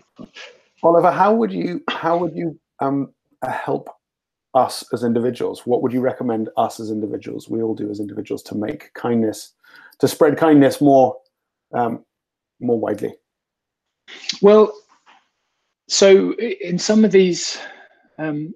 [0.84, 3.14] Oliver, how would you how would you um,
[3.44, 3.90] help
[4.54, 5.66] us as individuals?
[5.66, 7.50] What would you recommend us as individuals?
[7.50, 9.54] We all do as individuals to make kindness,
[10.00, 11.16] to spread kindness more
[11.74, 12.04] um,
[12.60, 13.16] more widely.
[14.42, 14.74] Well,
[15.88, 17.58] so in some of these
[18.20, 18.54] um,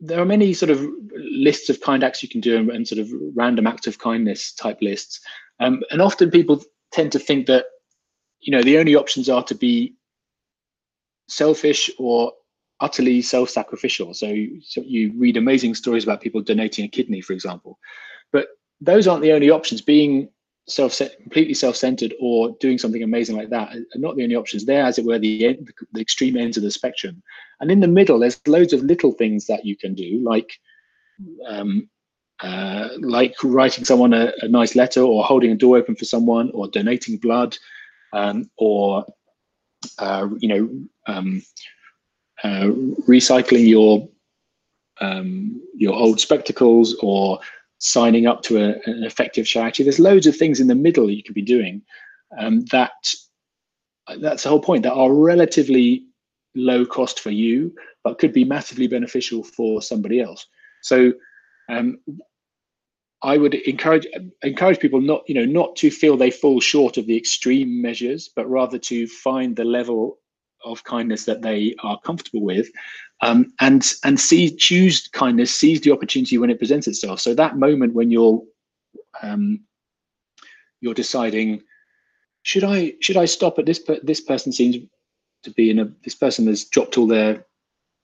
[0.00, 2.98] there are many sort of lists of kind acts you can do and, and sort
[2.98, 5.20] of random act of kindness type lists.
[5.60, 7.66] Um, and often people tend to think that,
[8.40, 9.94] you know, the only options are to be
[11.28, 12.32] selfish or
[12.80, 14.14] utterly self-sacrificial.
[14.14, 17.78] So, so you read amazing stories about people donating a kidney, for example.
[18.32, 18.48] But
[18.80, 19.80] those aren't the only options.
[19.80, 20.28] Being
[20.68, 24.84] self completely self-centered or doing something amazing like that are not the only options there
[24.84, 25.56] as it were the,
[25.92, 27.22] the extreme ends of the spectrum
[27.60, 30.58] and in the middle there's loads of little things that you can do like
[31.46, 31.88] um,
[32.40, 36.50] uh, like writing someone a, a, nice letter or holding a door open for someone
[36.52, 37.56] or donating blood
[38.12, 39.06] um, or
[39.98, 40.70] uh, you know
[41.06, 41.42] um,
[42.44, 42.68] uh,
[43.08, 44.08] recycling your
[45.00, 47.38] um, your old spectacles or
[47.78, 49.82] signing up to a, an effective charity.
[49.82, 51.82] There's loads of things in the middle you could be doing
[52.38, 52.92] um, that
[54.20, 56.04] that's the whole point that are relatively
[56.54, 57.74] low cost for you,
[58.04, 60.46] but could be massively beneficial for somebody else.
[60.82, 61.12] So
[61.68, 61.98] um,
[63.26, 64.06] I would encourage
[64.42, 68.30] encourage people not you know not to feel they fall short of the extreme measures,
[68.34, 70.18] but rather to find the level
[70.64, 72.68] of kindness that they are comfortable with
[73.20, 77.20] um, and and see choose kindness seize the opportunity when it presents itself.
[77.20, 78.40] So that moment when you're
[79.22, 79.60] um,
[80.80, 81.62] you're deciding
[82.42, 84.76] should i should i stop at this this person seems
[85.42, 87.44] to be in a this person has dropped all their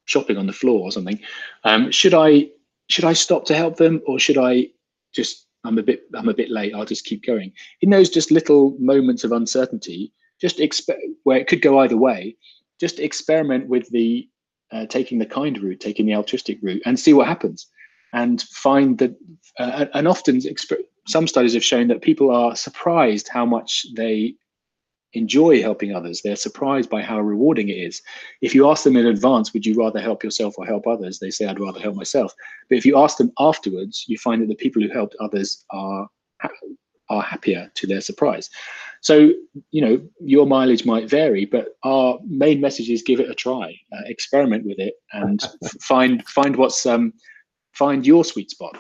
[0.07, 1.21] shopping on the floor or something
[1.63, 2.49] um, should i
[2.89, 4.67] should i stop to help them or should i
[5.13, 7.53] just i'm a bit i'm a bit late i'll just keep going.
[7.81, 10.13] In those just little moments of uncertainty.
[10.41, 12.37] Just expect where it could go either way.
[12.81, 14.29] Just experiment with the
[14.73, 17.69] uh, taking the kind route, taking the altruistic route, and see what happens.
[18.13, 19.15] And find that,
[19.59, 24.35] uh, and often exp- some studies have shown that people are surprised how much they
[25.15, 26.23] enjoy helping others.
[26.23, 28.03] They're surprised by how rewarding it is.
[28.41, 31.19] If you ask them in advance, would you rather help yourself or help others?
[31.19, 32.35] They say, I'd rather help myself.
[32.69, 36.09] But if you ask them afterwards, you find that the people who helped others are
[37.09, 38.49] are happier to their surprise.
[39.03, 39.33] So,
[39.71, 43.77] you know, your mileage might vary, but our main message is give it a try,
[43.93, 45.43] uh, experiment with it, and
[45.81, 47.13] find find what's um,
[47.73, 48.79] find your sweet spot.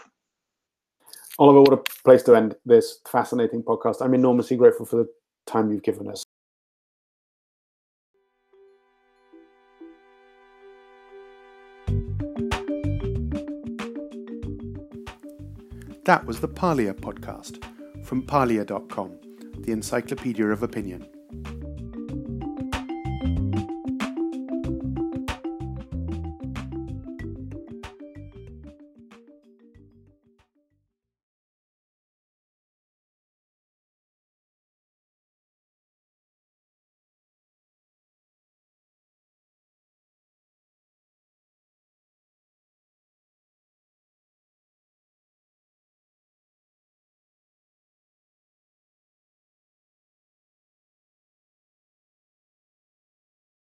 [1.38, 4.00] Oliver, what a place to end this fascinating podcast.
[4.00, 5.08] I'm enormously grateful for the
[5.46, 6.24] time you've given us.
[16.04, 17.64] That was the Parlia podcast
[18.04, 19.20] from parlia.com,
[19.58, 21.08] the encyclopedia of opinion.